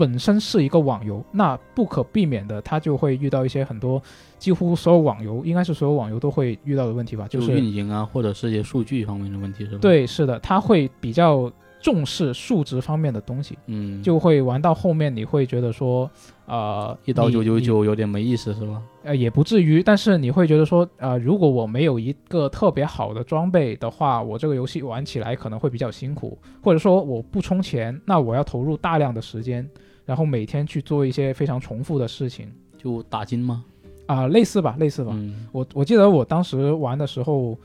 [0.00, 4.02] 本身是一个网游，那不可避免的，它就会遇到一些很多
[4.38, 16.10] 几乎所有网游，应该是所有网游都会遇到的问题吧，就就是运营啊，或者是一些数据方面的问题，是吧？，对，是的，它会比较重视数值方面的东西，嗯，就会玩到后面你会觉得说，
[16.46, 18.82] 呃，一刀九九九有点没意思是吗？
[19.02, 29.66] 呃，也不至于，但是你会觉得说，呃，如果我没有一个特别好的装备的话，我这个游戏玩起来可能会比较辛苦，或者说我不充钱，那我要投入大量的时间，
[30.10, 33.64] 然后每天去做一些非常重复的事情，就打金吗？
[34.06, 35.12] 啊、类似吧，类似吧。
[35.14, 37.56] 嗯，我我记得我当时玩的时候，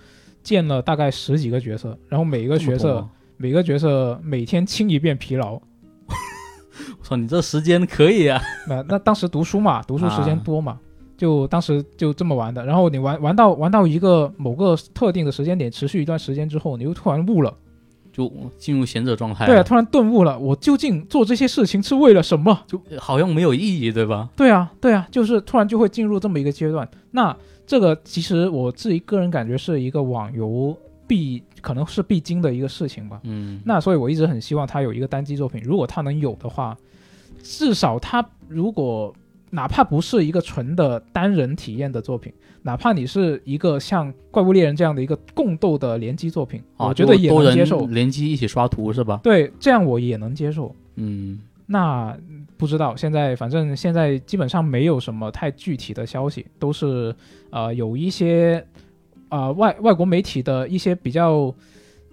[0.43, 3.03] 建了大概十几个角色，然后每一个角色
[3.35, 5.53] 每个角色每天清一遍疲劳。
[6.99, 8.39] 我操，你这时间可以啊！
[8.69, 10.79] 那那当时读书嘛，读书时间啊多嘛，
[11.17, 12.63] 就当时就这么玩的。
[12.63, 17.51] 然后你玩玩到玩到一个某个特定的时间点，持续一段时间之后，你又突然悟了，
[18.15, 22.57] 就进入贤者状态，对啊，，突然顿悟了，我究竟做这些事情是为了什么？
[22.65, 24.29] 就好像没有意义，对吧？
[24.37, 26.87] 对啊，对啊，就是突然就会进入这么一个阶段。
[27.11, 27.35] 那
[27.67, 30.73] 这个其实我自己个人感觉是一个网游
[31.05, 33.19] 必可能是必经的一个事情吧。
[33.23, 36.77] 嗯，那所以我一直很希望他有一个单机作品，如果他能有的话，
[37.43, 39.13] 至少他如果
[39.49, 42.31] 哪怕不是一个纯的单人体验的作品，
[42.65, 47.85] 哪怕你是一个像《怪物猎人》这样的一个共斗的联机作品，啊我觉得也能接受。
[47.85, 49.19] 联机一起刷图是吧？
[49.21, 50.75] 对，这样我也能接受。
[50.95, 57.15] 嗯，那嗯不知道，现在反正现在基本上没有什么太具体的消息，都是
[57.51, 58.65] 呃有一些
[59.29, 61.53] 呃外外国媒体的一些比较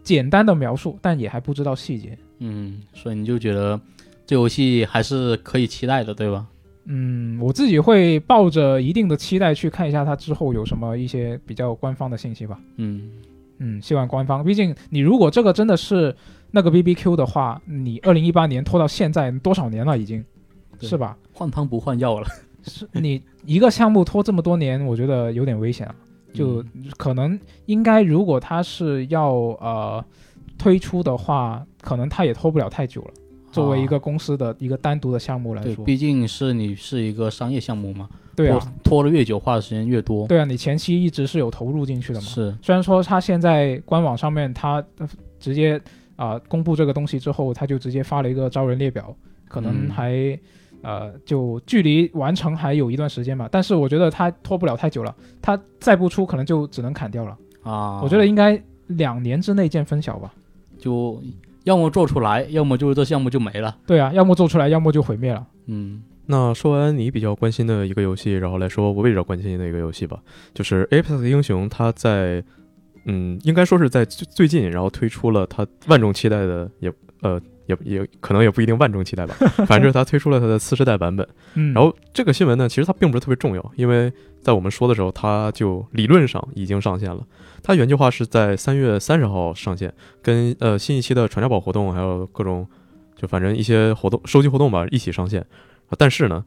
[0.03, 2.19] 简单的描述，但也还不知道细节。
[2.41, 3.81] 嗯，所以你就觉得
[4.27, 6.47] 这游戏还是可以期待的，对吧？
[6.85, 12.59] 嗯，我自己会抱着一定的期待去看一下它之后有什么一些比较官方的信息吧。
[12.77, 13.11] 嗯，
[13.59, 16.15] 嗯，希望官方，毕竟你如果这个真的是
[16.51, 20.25] 那个 BBQ 的话，你二零一八年拖到现在多少年了已经，
[20.81, 21.17] 是吧？
[21.33, 22.27] 换汤不换药了，
[22.65, 25.95] 是你一个项目拖这么多年，我觉得有点危险啊。
[26.35, 30.03] 就嗯可能应该，如果他是要呃
[30.57, 33.11] 推出的话，可能他也拖不了太久了。
[33.53, 40.27] 作为一个啊公司的一个单独的项目来对，说，毕竟是你是一个商业项目嘛，对啊，拖拖的越久，花的时间越多。
[40.27, 42.27] 对啊，你前期一直是有投入进去的嘛。
[42.27, 45.81] 是，虽然说他现在官网上面它呃直接
[46.17, 49.15] 啊、公布这个东西之后，他就直接发了一个招人列表，
[49.49, 50.39] 可能嗯还、
[50.83, 53.49] 呃就距离完成还有一段时间吧。
[53.51, 57.37] 但是我觉得他拖不了太久了，他再不出可能就只能砍掉了。
[57.63, 60.33] 啊，我觉得应该两年之内见分晓吧。
[60.79, 61.21] 就
[61.65, 63.77] 要么做出来，要么就是这项目就没了。
[63.87, 65.47] 对啊，要么做出来，要么就毁灭了。
[65.67, 70.21] 嗯，那说完你比较关心的一个游戏，然后来说我比较关心的一个游戏吧，
[70.55, 72.43] 就是 Apex 英雄，它在
[73.07, 76.93] 嗯，应该说是在最最近，然后推出了它万众期待的，也
[77.23, 79.35] 呃也也可能也不一定万众期待吧，
[79.67, 81.27] 反正就是它推出了它的次世代版本。
[81.55, 87.25] 嗯，然后这个新闻呢，其实它并不是特别重要，因为在我们说的时候，它就理论上已经上线了。
[87.63, 92.67] 它原计划是在三月三十号上线，跟呃新一期的传家宝活动还有各种
[93.15, 95.41] 就反正一些活动收集活动吧一起上线。
[95.89, 96.45] 啊但是呢，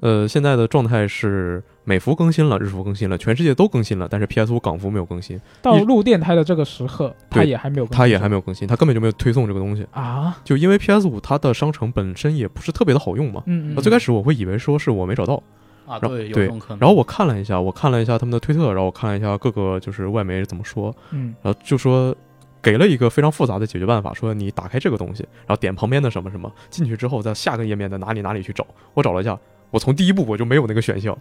[0.00, 9.86] 呃现在的状态是美服更新了，日服更新了，全世界都更新了，但是 PS 五港服没有更新，到录电台的这个时刻，它也还没有更新，它也还没有更新，它根本就没有推送这个东西。
[9.92, 10.38] 啊。
[10.44, 13.42] 就因为 PS 五它的商城本身也不是特别的好用嘛。
[13.46, 15.42] 嗯嗯，我最开始我会以为说是我没找到，
[15.86, 16.78] 啊，对，有对这种可能。
[16.78, 22.14] 然后我看了一下，我看了一下他们的推特，然后我看了一下各个就是外媒怎么说，嗯然后就说
[22.60, 28.66] 给了一个非常复杂的解决办法，说你打开这个东西，然后点旁边的什么什么，进去之后在下个页面的哪里哪里去找。
[28.94, 29.38] 我找了一下，
[29.70, 31.16] 我从第一步我就没有那个选项，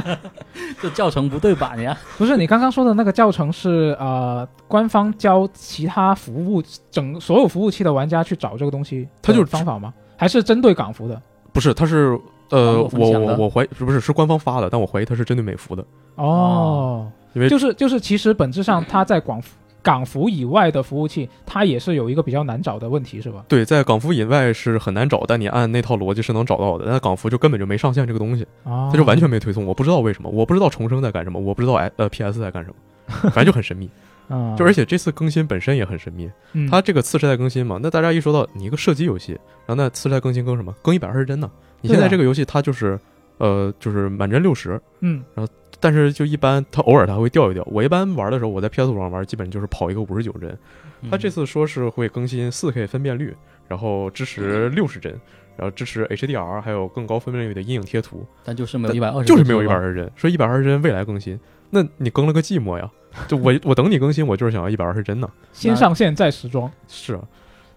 [0.80, 1.96] 这教程不对版呀。
[2.18, 9.92] 不是你刚刚说的那个教程是呃官方教其他服务整所有服务器的玩家去找这个东西，它就是方法吗？
[10.16, 11.20] 还是针对港服的？
[11.52, 12.18] 不是，它是
[12.50, 15.84] 呃，我我我怀不是是官方发的，但我怀疑它是针对美服的，
[16.16, 23.44] 哦，因为就是就是，其实本质上它在广服港服以外的服务器，它也是有一个比较难找的问题，是吧？
[23.48, 28.44] 对，在港服以外是很难找，但你按那套逻辑是能找到的，但港服就根本就没上线这个东西。
[28.64, 33.88] 啊，它就完全没推送，我不知道为什么，我不知道重生在干什么，我不知道哎呃 PS 在干什么，反正就很神秘。
[34.30, 39.32] 啊，就而且这次更新本身也很神秘，嗯它这个次世代更新嘛，那大家一说到你一个射击游戏，
[39.66, 40.72] 然后那次世代更新更什么？
[40.82, 41.50] 更一百二十帧呢？
[41.80, 42.96] 你现在这个游戏它就是
[43.38, 45.20] 呃就是满帧六十，嗯
[45.80, 47.66] 但是就一般它偶尔它会掉一掉。
[47.70, 50.56] 我一般玩的时候，我在 PS 五上玩，基本就是跑一个五十九帧。
[51.10, 53.34] 它这次说是会更新四 K 分辨率，
[53.66, 55.10] 然后支持六十帧，
[55.56, 58.26] 然后支持 HDR，还有更高分辨率的阴影贴图。
[58.44, 62.90] 但就是没有一百二十，就是没有一百二十帧，说一百二十帧未来更新，那你更了个寂寞呀！
[63.26, 65.28] 就我我等你更新，我就是想要一百二十帧呢。
[65.52, 67.22] 先上线再时装，是啊，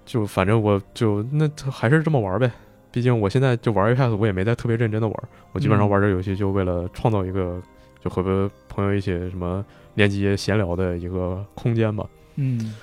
[0.06, 2.52] 就反正我就那还是这么玩呗。
[2.92, 5.16] 毕竟我现在就玩 Apex，我也没在特别认真的玩，
[5.54, 7.60] 我基本上嗯玩这游戏就为了创造一个
[8.04, 9.64] 就和朋友一起什么
[9.96, 12.06] 联机闲聊的一个空间吧。
[12.36, 12.76] 嗯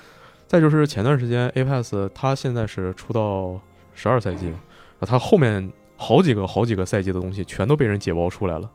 [0.47, 3.59] 再就是前段时间 Apex 它现在是出到
[3.93, 4.55] 十二赛季了，
[4.99, 8.69] 啊它后面好几个好几个赛季的东西全都被人解包出来了。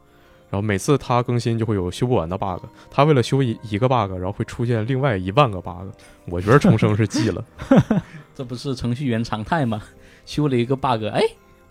[0.48, 5.88] 然后每次它更新就会有修不完的 bug，它为了修一一个 bug，然后会出现另外一万个 bug。
[6.26, 7.44] 我觉得重生是记了，
[8.32, 9.82] 这不是程序员常态吗？
[10.24, 11.20] 修了一个 bug，哎，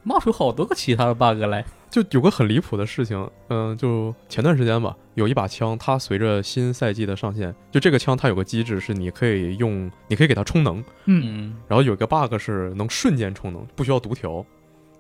[0.06, 1.66] 冒出好多个其他的 bug 来。
[1.90, 14.46] 就有个很离谱的事情，嗯，就前段时间吧，有一把枪，它随着新赛季的上线，就这个枪它有个机制是你可以用，你可以给它充能，嗯，嗯，然后有一个 bug 是能瞬间充能，不需要读条。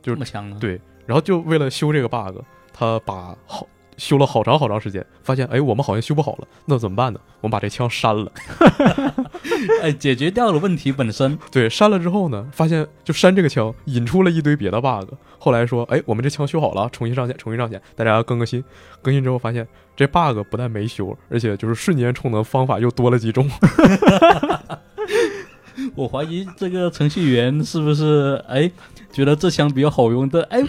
[0.01, 0.57] 就是这么强呢？
[0.59, 2.37] 对，然后就为了修这个 bug，
[2.71, 3.67] 他把好
[3.97, 7.19] 修了好长好长时间，发现哎，我们好像修不好了，那怎么办呢？
[7.41, 8.31] 我们把这枪删了。
[9.81, 11.37] 哎，解决掉了问题本身。
[11.51, 15.13] 对，删了之后呢，发现就删这个枪引出了一堆别的 bug。
[15.37, 18.63] 后来说，哎，我们这枪修好了，重新上线，重新上线，大家更个新。
[19.01, 23.49] 更新之后发现这 bug 不但没修，而且就是瞬间充能方法又多了几种。
[25.93, 28.71] 我怀疑这个程序员是不是哎
[29.11, 30.63] 觉得这枪比较好用但，哎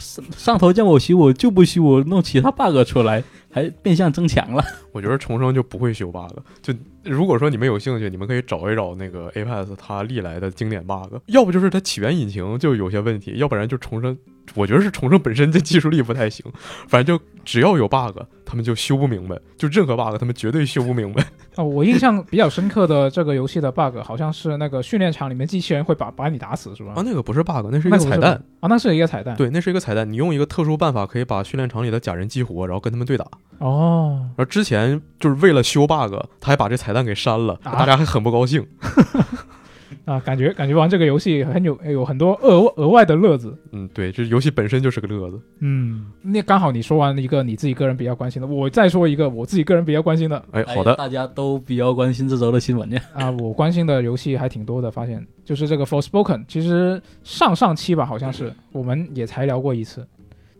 [0.36, 3.22] 上头叫我修我就不修，我弄其他 bug 出来，
[3.52, 4.64] 还变相增强了。
[4.92, 6.32] 我觉得重生就不会修 bug。
[6.62, 6.74] 就
[7.04, 14.16] 如果说你们有兴趣，你们可以找一找那个 Apex 它历来的经典 bug，要不就是它起源引擎就有些问题，要不然就重生。
[14.54, 16.44] 我觉得是重生本身这技术力不太行，
[16.88, 21.24] 反正就只要有 bug，他们就修不明白，就任何 bug 他们绝对修不明白。
[21.56, 26.92] 哦，我印象比较深刻的这个游戏的 bug 好像是那个训练场里面机器人会把把你打死，是吧？
[26.96, 28.32] 啊，那个不是 bug，那是一个彩蛋。
[28.60, 33.26] 啊，那是一个彩蛋。，对，那是一个彩蛋，你用一个特殊办法可以把训练场里的假人激活，然后跟他们对打。
[33.58, 38.66] 哦，然后之前就是为了修 bug，他还把这彩蛋给删了，啊大家还很不高兴。
[40.04, 43.56] 啊，感觉感觉玩这个游戏很有有很多额额外的乐子。
[43.72, 45.40] 嗯，对，这游戏本身就是个乐子。
[45.60, 52.96] 嗯，那刚好你说完一个你自己个人比较关心的，我再说一个我自己个人比较关心的哎，哎好的，大家都比较关心这周的新闻呢。
[53.14, 60.06] 啊，我关心的游戏还挺多的，发现就是这个 Forspoken，其实上上期吧，好像是我们也才聊过一次，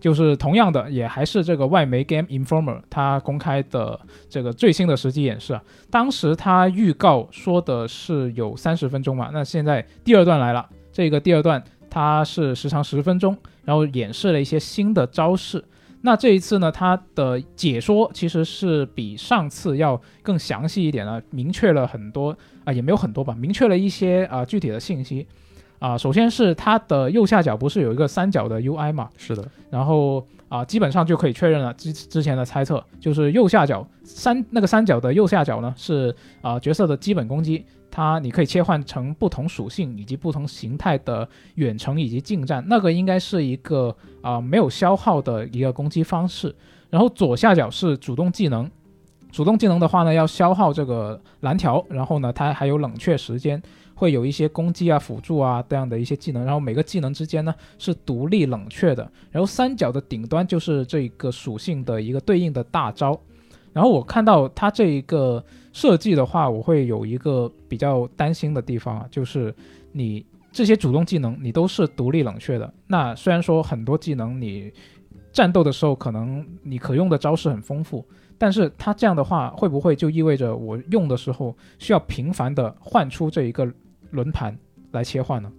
[0.01, 15.63] 就是同样的，也还是这个外媒 Game Informer 它公开的这个最新的实际演示啊，当时它预告说的是有三十分钟嘛，那现在第二段来了，这个第二段它是时长十分钟，然后演示了一些新的招式。
[16.03, 22.35] 那这一次呢，它的解说其实是比上次要更详细一点呢，明确了很多
[22.65, 25.27] 啊，也没有很多吧，明确了一些啊具体的信息。
[25.81, 25.99] 啊。
[25.99, 46.55] 首先是它的右下角不是有一个三角的 UI 嘛，是的，然后啊，基本上就可以确认了之之前的猜测，就是右下角三那个三角的右下角呢是啊角色的基本攻击，它你可以切换成不同属性以及不同形态的远程以及近战，那个应该是一个啊没有消耗的一个攻击方式。
[46.91, 48.69] 然后左下角是主动技能，
[49.31, 53.63] 主动技能的话呢要消耗这个蓝条，然后呢它还有冷却时间。
[54.01, 63.21] 会有一些攻击啊、辅助啊这样的一些技能，然后每个技能之间呢是独立冷却的，然后三角的顶端就是这个属性的一个对应的大招。
[63.75, 65.45] 然后我看到它这一个
[65.75, 69.55] 设计的话，我会有一个比较担心的地方啊，就是
[69.93, 72.73] 你这些主动技能你都是独立冷却的。
[72.87, 74.73] 那虽然说很多技能你
[75.31, 78.03] 战斗的时候可能你可用的招式很丰富，
[78.39, 83.71] 但是它这样的话会不会就意味着我用的时候需要频繁的换出这一个
[84.11, 84.57] 轮盘
[84.93, 85.51] 来切换呢？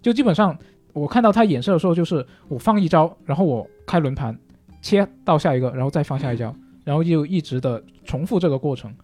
[0.00, 0.56] 就基本上
[0.92, 4.36] 我看到他演示的时候，就是我放一招，然后我开轮盘
[4.80, 6.54] 切到下一个，然后再放下一招，
[6.84, 8.94] 然后就一直的重复这个过程。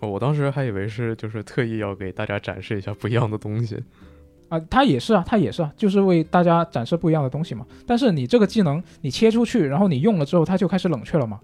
[0.00, 3.80] 哦我当时还以为是就是特意要给大家展示一下不一样的东西。
[4.48, 7.64] 啊，它也是啊，它也是啊，就是为大家展示不一样的东西嘛。
[7.86, 11.40] 但是你这个技能你切出去，然后你用了之后，它就开始冷却了嘛。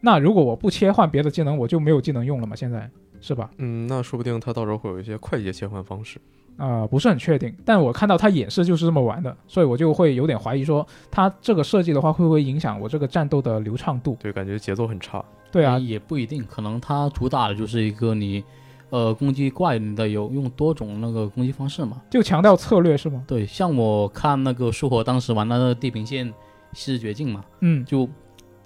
[0.00, 2.54] 那如果我不切换别的技能，我就没有技能用了嘛？
[2.54, 2.88] 现在
[3.20, 3.50] 是吧？
[3.56, 6.20] 嗯，那说不定它到时候会有一些快捷切换方式。
[6.56, 14.16] 啊、不是很确定，但我看到他演示就是这么玩的，所以我就会有点怀疑说，他这个设计的话会不会影响我这个战斗的流畅度？
[14.20, 15.24] 对，感觉节奏很差。
[15.50, 18.42] 对啊，也不一定，可能他主打的就是一个你，
[18.90, 22.00] 呃，攻击怪的有用多种那个攻击方式嘛。
[22.10, 23.22] 就强调策略是吗？
[23.26, 26.32] 对，像我看那个舒火当时玩那个地平线
[26.72, 28.08] 西之绝境嘛，嗯，就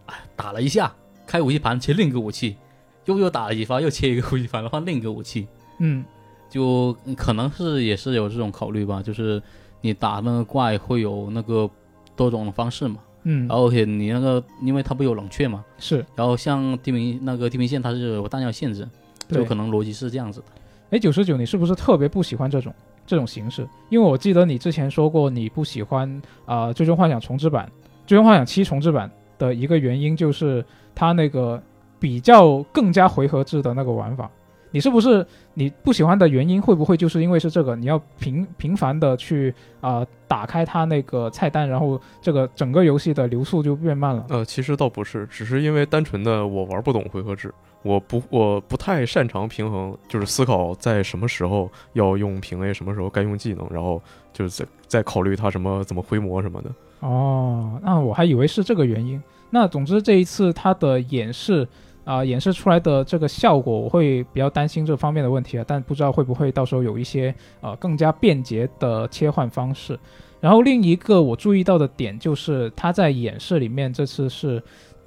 [0.07, 0.95] 哎打了一下，
[1.26, 2.57] 开武器盘切另一个武器，
[3.05, 5.47] 又又打了一发，又切一个武器盘换另一个武器，
[5.80, 6.05] 嗯，
[6.49, 9.42] 就嗯可能是也是有这种考虑吧，就是
[9.80, 11.68] 你打那个怪会有那个
[12.16, 18.88] 多种的方式嘛，嗯然，后而且你那个因为它不有冷却嘛，是，然后像地平那个地平线它是有弹药限制，
[19.28, 20.46] 就可能逻辑是这样子的。
[20.90, 22.74] 哎，九十九，你是不是特别不喜欢这种
[23.07, 23.68] 这种形式？
[23.90, 27.66] 因为我记得你之前说过你不喜欢啊、最终幻想重置版》
[28.07, 29.07] 《最终幻想七重置版》
[29.38, 31.62] 的一个原因就是它那个
[32.01, 34.30] 比较更加回合制的那个玩法。
[34.70, 37.74] 你是不是你不喜欢的原因会不会就是因为是这个？
[37.76, 44.26] 你要频频繁的去啊、打开它那个菜单，然后这个整个游戏的流速就变慢了。
[44.28, 47.52] 呃，其实倒不是，只是因为单纯的我玩不懂回合制，
[47.82, 54.02] 我不我不太擅长平衡，就是思考在什么时候要用平 A，什么时候该用技能，然后
[54.32, 56.70] 就是在在考虑它什么怎么回魔什么的。
[57.00, 59.22] 哦，那我还以为是这个原因。
[59.50, 61.66] 那总之这一次它的演示
[62.09, 69.98] 啊、演示出来的这个效果，我会比较担心这方面的问题啊，但不知道会不会到时候有一些呃更加便捷的切换方式。
[70.40, 74.62] 然后另一个我注意到的点就是，它在演示里面这次是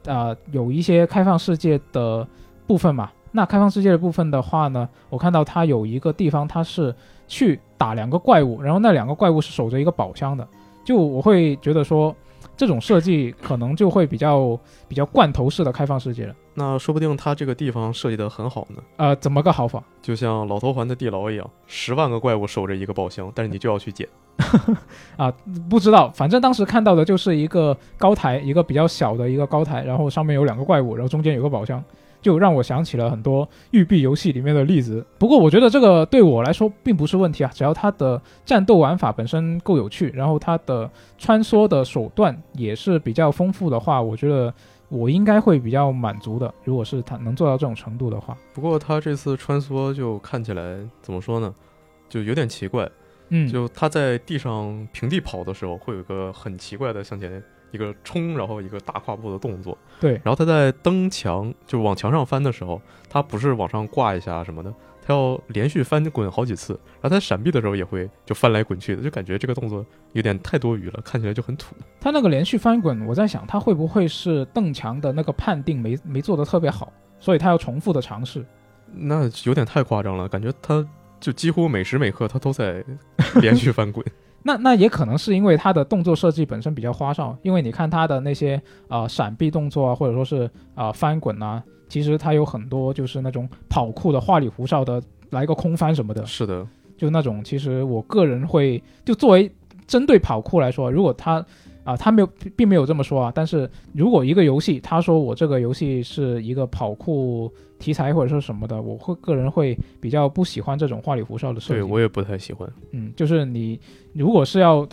[0.05, 2.27] 啊、有一些开放世界的
[2.67, 3.09] 部分嘛。
[3.31, 6.93] 那开放世界的部分的话呢，我看到它有一个地方，它是
[7.27, 10.47] 去打两个怪物，然后那两个怪物是守着一个宝箱的。
[10.85, 12.15] 就我会觉得说，
[12.61, 14.55] 这种设计可能就会比较
[14.87, 16.35] 比较罐头式的开放世界了。
[16.53, 19.83] 那说不定它这个地方设计的很好呢，呃，怎么个好法？
[19.99, 24.07] 就像老头环的地牢一样，十万个怪物守着一个宝箱，但是你就要去捡。
[25.17, 25.33] 啊
[25.71, 31.83] 不知道，反正当时看到的就是一个高台，一个比较小的一个高台，然后上面有两个怪物，然后中间有个宝箱，
[32.21, 35.05] 就让我想起了很多育碧游戏里面的例子。
[35.17, 44.53] 不过我觉得这个对我来说并不是问题啊，只要它的战斗玩法本身够有趣，然后它的穿梭的手段也是比较丰富的话，我觉得
[44.89, 46.53] 我应该会比较满足的。
[46.63, 51.53] 如果是它能做到这种程度的话，不过它这次穿梭就看起来怎么说呢，
[52.07, 52.89] 就有点奇怪。
[53.33, 57.41] 嗯，就它在地上平地跑的时候，会有一个很奇怪的向前
[57.71, 59.77] 一个冲，然后一个大跨步的动作。
[59.99, 64.73] 对，然后他在蹬墙，就往墙上翻的时候，他不是往上挂一下什么的，
[65.05, 66.73] 他要连续翻滚好几次。
[67.01, 71.75] 然后他闪避的时候也会就翻来滚去的，就感觉这个动作有点太多余了，看起来就很土。
[71.99, 78.45] 他那个连续翻滚，我在想他会不会是蹬墙的那个判定没没做的特别好，所以他要重复的尝试。
[78.93, 80.85] 那有点太夸张了，感觉他
[81.19, 82.83] 就几乎每时每刻他都在
[83.35, 84.05] 连续翻滚。
[84.43, 88.55] 那那也可能是因为他的动作设计本身比较花哨，因为你看他的那些
[88.87, 96.65] 啊、呃闪避动作啊，或者说是啊、呃翻滚啊，其实他有很多就是那种跑酷的花里胡哨的，来个空翻什么的，是的，
[96.97, 99.51] 就那种其实我个人会就作为
[99.85, 101.45] 针对跑酷来说，如果他
[101.83, 107.51] 啊、他没有并没有这么说啊，但是如果一个游戏他说我这个游戏是一个跑酷
[107.81, 111.79] 题材或者说什么的，我会个人会比较不喜欢这种花里胡哨的设计。
[111.79, 112.69] 对我也不太喜欢。
[112.91, 113.77] 嗯，就是你
[114.13, 114.87] 如果是要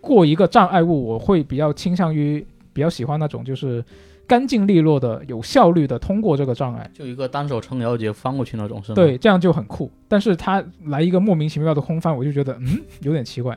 [0.00, 3.84] 过一个障碍物，我会比较倾向于比较喜欢那种就是
[4.26, 6.88] 干净利落的、有效率的通过这个障碍。
[6.94, 8.94] 就一个单手撑腰直接翻过去那种，是吗？
[8.94, 9.90] 对，这样就很酷。
[10.06, 13.56] 但是他来一个莫名其妙的空翻，我就觉得嗯有点奇怪。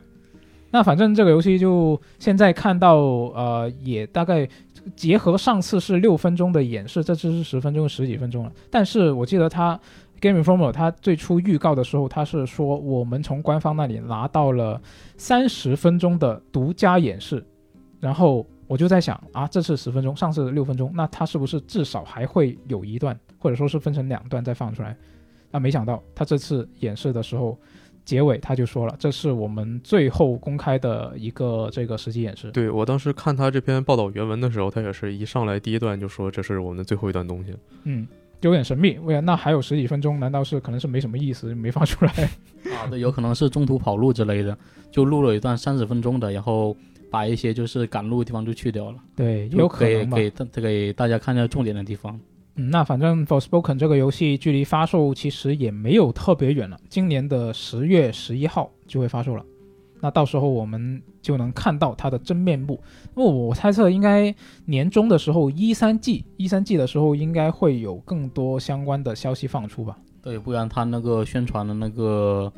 [0.74, 4.48] 那反正这个游戏就现在看到，呃，也大概
[4.96, 8.52] 结合上次是六分钟的演示，这次是十分钟、十几分钟了。
[8.70, 9.80] 但是我记得他
[10.20, 14.82] Game Informer 他最初预告的时候，他是说我们从官方那里拿到了
[15.18, 17.46] 三十分钟的独家演示，
[18.00, 24.96] 然后我就在想啊，这次十分钟，上次六分钟，那它是不是至少还会有一段，或者说是分成两段再放出来？
[25.52, 27.60] 啊，没想到他这次演示的时候，
[28.04, 32.52] 结尾他就说了，这是我们最后公开的一个这个实际演示。
[32.52, 37.56] 对我当时看他这篇报道原文的时候，他也是一上来第一段就说这是我们的最后一段东西。
[37.84, 38.08] 嗯，
[38.42, 38.98] 有点神秘。
[39.00, 42.12] 为那还有十几分钟，难道是可能是没什么意思，没放出来？
[42.76, 44.58] 啊，对，有可能是中途跑路之类的，
[44.92, 46.76] 就录了一段三十分钟的，然后
[47.10, 50.10] 把一些就是赶路的地方就去掉了，对，就有可能
[50.52, 52.20] 给大家看一下重点的地方。
[52.56, 59.46] 嗯，那反正 Forspoken 这个游戏距离发售其实也没有特别远了，今年的十月十一号就会发售了。
[60.02, 62.82] 那到时候我们就能看到它的真面目。
[63.16, 64.34] 那我猜测应该
[64.66, 69.96] 年终的时候，一三季一三季的时候应该会有更多相关的消息放出吧。
[70.22, 72.52] 对，不然他那个宣传的那个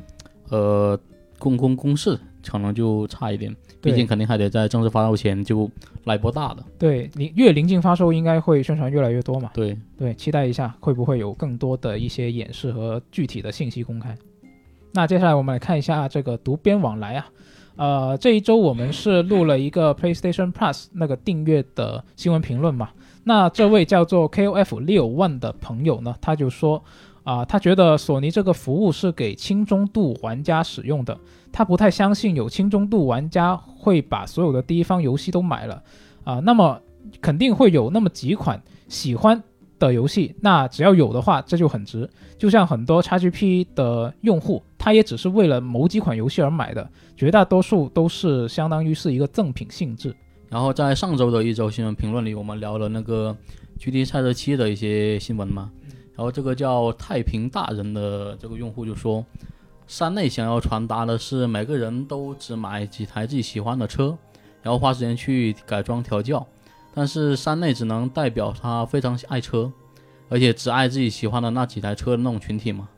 [0.48, 0.98] 呃
[1.38, 2.18] 公公公示
[2.48, 5.70] 可能就差一点，毕竟肯定还得在正式发售前就
[6.04, 6.62] 来波大的。
[6.78, 9.50] 对你越临近发售，应该会宣传越来越多嘛。
[9.54, 14.16] 对，对，期待一下会不会有更多的一些演示和具体的信息公开。
[14.92, 17.26] 那接下来我们来看一下这个读编往来啊，
[17.76, 22.90] 呃，这一周我们是录了一个 PlayStation Plus 那个订阅的新闻评论嘛。
[23.24, 26.84] 那这位叫做 KOF 六 One 的朋友呢，他就说
[27.24, 31.18] 啊、他觉得索尼这个服务是给轻中度玩家使用的，
[31.50, 35.82] 他不太相信有轻中度玩家会把所有的第一方游戏都买了
[36.22, 36.80] 啊、那么
[37.20, 39.42] 肯定会有那么几款喜欢
[39.78, 42.08] 的游戏，那只要有的话，这就很值。
[42.38, 50.14] 就像很多 XGP 的用户，他也只是为了某几款游戏而买的，绝大多数都是相当于是一个赠品性质。
[50.48, 53.36] 然后在上周的一周新闻评论里，我们聊了那个
[53.82, 55.70] 《GT 赛车七》的一些新闻嘛。
[56.16, 59.24] 然后这个叫太平大人的这个用户就说，
[59.86, 64.16] 山内想要传达的是每个人都只买几台自己喜欢的车，
[64.62, 66.46] 然后花时间去改装调教，
[66.94, 69.72] 但是山内只能代表他非常爱车，
[70.28, 72.88] 而且只爱自己喜欢的那几台车的那种群体嘛。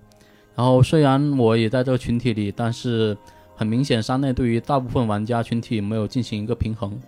[0.55, 3.17] 然后虽然我也在这个群体里，但是
[3.55, 6.99] 很明显山内对于大部分玩家群体没有进行一个平衡。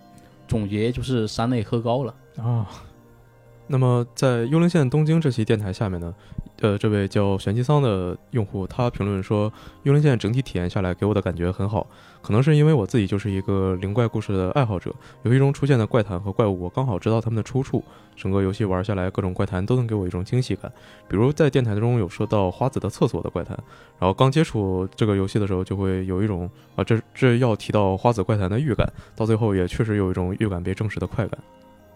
[0.47, 2.13] 总结就是山内喝高了。
[2.37, 2.67] 啊，
[3.71, 6.13] 那么在幽灵线东京这期电台下面呢，
[6.61, 9.53] 呃，这位叫玄机桑的用户，他评论说，
[9.83, 11.85] 幽灵线整体体验下来给我的感觉很好，
[12.23, 14.91] 可能是因为我自己就是一个灵怪故事的爱好者，
[15.21, 17.83] 游戏中出现的怪谈和怪物，我刚好知道他们的出处，
[18.15, 20.71] 整个游戏玩下来，各种怪谈都能给我一种惊喜感。
[21.07, 23.55] 比如在电台中有说到花子的厕所的怪谈，
[23.99, 31.39] 然后刚接触这个游戏的时候，就会有一种啊，这这要提到花子怪谈的预感，到最后也确实有一种预感被证实的快感。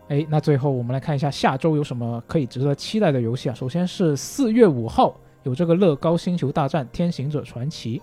[0.09, 3.55] 哎，那最后我们来看一下下周有什么可以值得期待的游戏啊。
[3.55, 8.01] 首先是四月五号有这个乐高星球大战天行者传奇，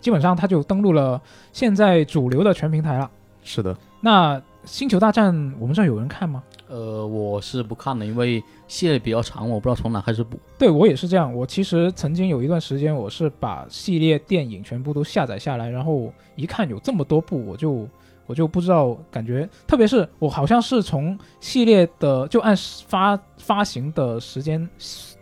[0.00, 1.20] 基本上它就登陆了
[1.52, 3.10] 现在主流的全平台了。
[3.42, 6.42] 是的，那星球大战我们这儿有人看吗？
[6.68, 10.38] 呃，我是不看的，因为系列比较长，我不知道从哪开始补。
[10.56, 17.86] 对我也是这样，我其实曾经有一段时间，我是把系列电影全部都下载下来，然后一看有这么多部，我就
[18.32, 22.56] 我就不知道，感觉特别是我好像是从系列的就按
[22.86, 24.66] 发发行的时间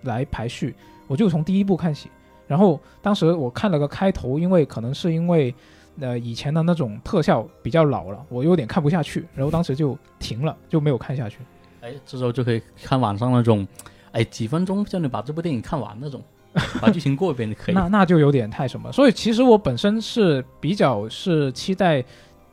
[0.02, 0.72] 来排序，
[1.08, 2.08] 我就从第一部看起。
[2.46, 5.52] 然后当时我看了个开头，因为可能是因为
[5.98, 11.38] 呃以前的那种特效比较老了，我有点看不下去，然后当时就停了，就没有看下去。
[11.80, 13.66] 哎，这时候就可以看网上那种，
[14.12, 16.22] 哎，几分钟叫你把这部电影看完那种，
[16.80, 17.74] 把剧情过一遍就可以。
[17.74, 22.04] 那那就有点太什么，所以其实我本身是比较是期待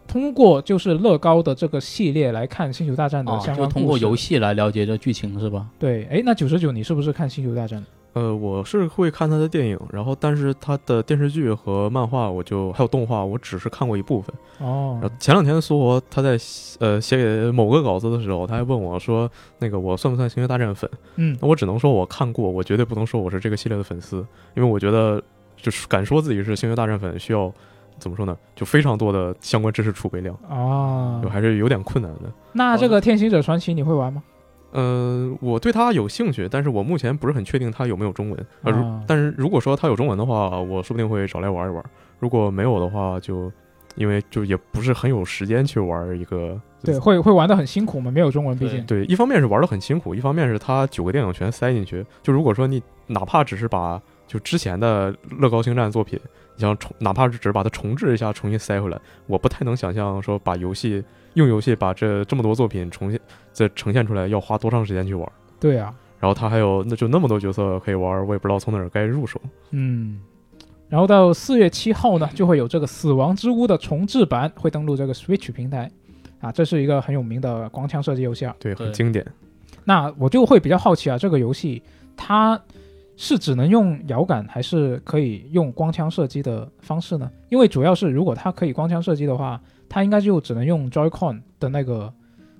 [0.07, 5.67] 通过就是乐高的这个系列来看星球大战的啊，相关就通过游戏来了解这剧情是吧？
[5.77, 7.83] 对，哎，那九十九你是不是看星球大战？
[8.13, 14.33] 呃，我是会看他的电影，然后但是他的电视剧和漫画，我就还有动画，我只是看过一部分。
[14.57, 16.35] 哦然后前两天苏活他在
[16.79, 19.29] 呃写给某个稿子的时候，他还问我说，
[19.59, 20.89] 那个我算不算星球大战粉？
[21.17, 25.21] 嗯那我只能说我看过，我绝对不能说我是这个系列的粉丝，因为我觉得
[25.55, 27.53] 就是敢说自己是星球大战粉，需要
[27.99, 28.37] 怎么说呢？
[28.55, 32.31] 就非常多的相关知识储备量，啊就，还是有点困难的。
[32.53, 34.23] 那这个天行者传奇你会玩吗？
[34.71, 38.45] 呃，我对它有兴趣，但是我目前不是很确定它有没有中文。
[38.63, 41.83] 呃，如啊但是如果说它有中文的话，我说不定会找来玩一玩。
[42.19, 43.51] 如果没有的话，就
[43.95, 46.59] 因为就也不是很有时间去玩一个。
[46.83, 52.05] 对，会会玩的很辛苦嘛，没有中文，毕竟对，一方面是玩的很辛苦，一方面是它九个电影全塞进去。
[52.21, 61.03] 就如果说你哪怕只是把就之前的乐高星战作品，你想重，哪怕是只是把它重置一下，重新塞回来，我不太能想象说把游戏
[61.33, 63.19] 用游戏把这这么多作品重新
[63.51, 65.31] 再呈现出来要花多长时间去玩。
[65.59, 69.39] 对啊，然后它还有那就那么多角色可以玩，我也不知道从哪儿该入手。
[69.71, 70.19] 嗯。
[70.89, 75.91] 然后到四月七号呢，就会有这个《死亡之屋》的重置版会登陆这个 Switch 平台，
[76.39, 78.55] 啊，这是一个很有名的光枪射击游戏啊。
[78.57, 79.25] 对，很经典。
[79.83, 81.83] 那我就会比较好奇啊，这个游戏
[82.15, 82.57] 它
[83.19, 87.29] 是只能用摇杆，还是可以用光枪射击的方式呢？
[87.49, 89.59] 因为主要是如果它可以光枪射击的话，
[89.89, 92.13] 它应该就只能用 Joy-Con 的那个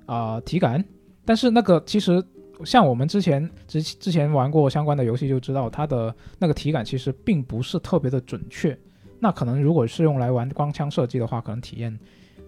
[0.07, 0.83] 啊、体感。
[1.23, 2.23] 但是那个其实
[2.65, 8.75] 像我们之前之之前玩过相关的游戏就知道，它的那个体感其实并不是特别的准确。
[9.19, 11.95] 那可能如果是用来玩光枪射击的话，可能体验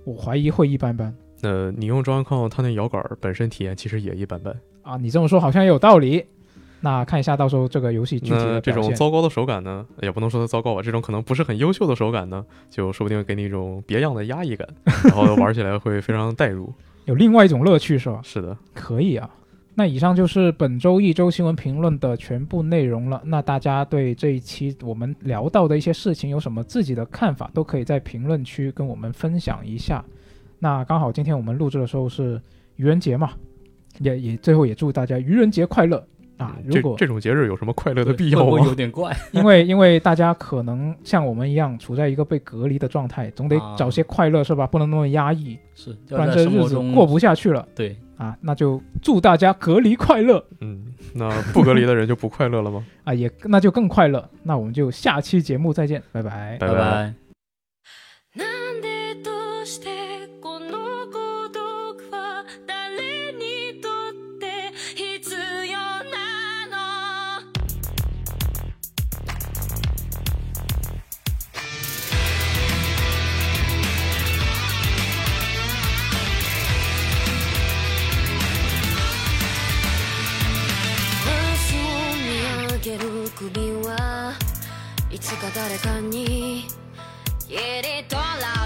[0.04, 4.60] 我怀疑会一般般呃，你用 Joy-Con 它那摇杆儿本身体验其实也一般般。
[4.82, 4.98] 啊。
[4.98, 6.26] 你这么说好像也有道理。
[6.82, 8.72] 那看一下到时候这个游戏具体的这。
[8.72, 14.68] 种糟糕的手感呢，也不能说它糟糕吧，这种可能不是很优秀的手感呢，就说不定给你一种别样的压抑感，
[15.04, 16.74] 然后玩起来会非常带入。
[17.06, 18.22] 有另外一种乐趣是吧？
[18.24, 19.30] 是的，可以啊。
[19.76, 23.22] 那以上就是本周一周新闻评论的全部内容了。
[23.24, 30.04] 那大家对这一期我们聊到的一些事情有什么自己的看法，都可以在评论区跟我们分享一下。
[30.60, 32.42] 那刚好今天我们录制的时候是
[32.76, 33.32] 愚人节嘛，
[34.00, 36.06] 也也最后也祝大家愚人节快乐
[36.40, 36.58] 啊！
[36.66, 38.74] 如果这这种节日有什么快乐的必要吗有吗？
[38.76, 39.16] 点怪？
[39.32, 44.66] 因为因为大家可能像我们一样处在一个被隔离的状态，总得啊找些快乐是吧？
[44.66, 47.96] 不能那么压抑，是，不然这日子过不下去了对。
[48.18, 48.36] 啊！
[48.42, 52.86] 那就祝大家隔离快乐嗯，那不隔离的人就不快乐了吗？
[53.06, 54.30] 啊，也那就更快乐。
[54.44, 56.58] 那我们就下期节目再见，拜拜。
[56.60, 57.14] 拜拜
[85.30, 86.66] つか誰かに。
[87.48, 88.59] 切り取ら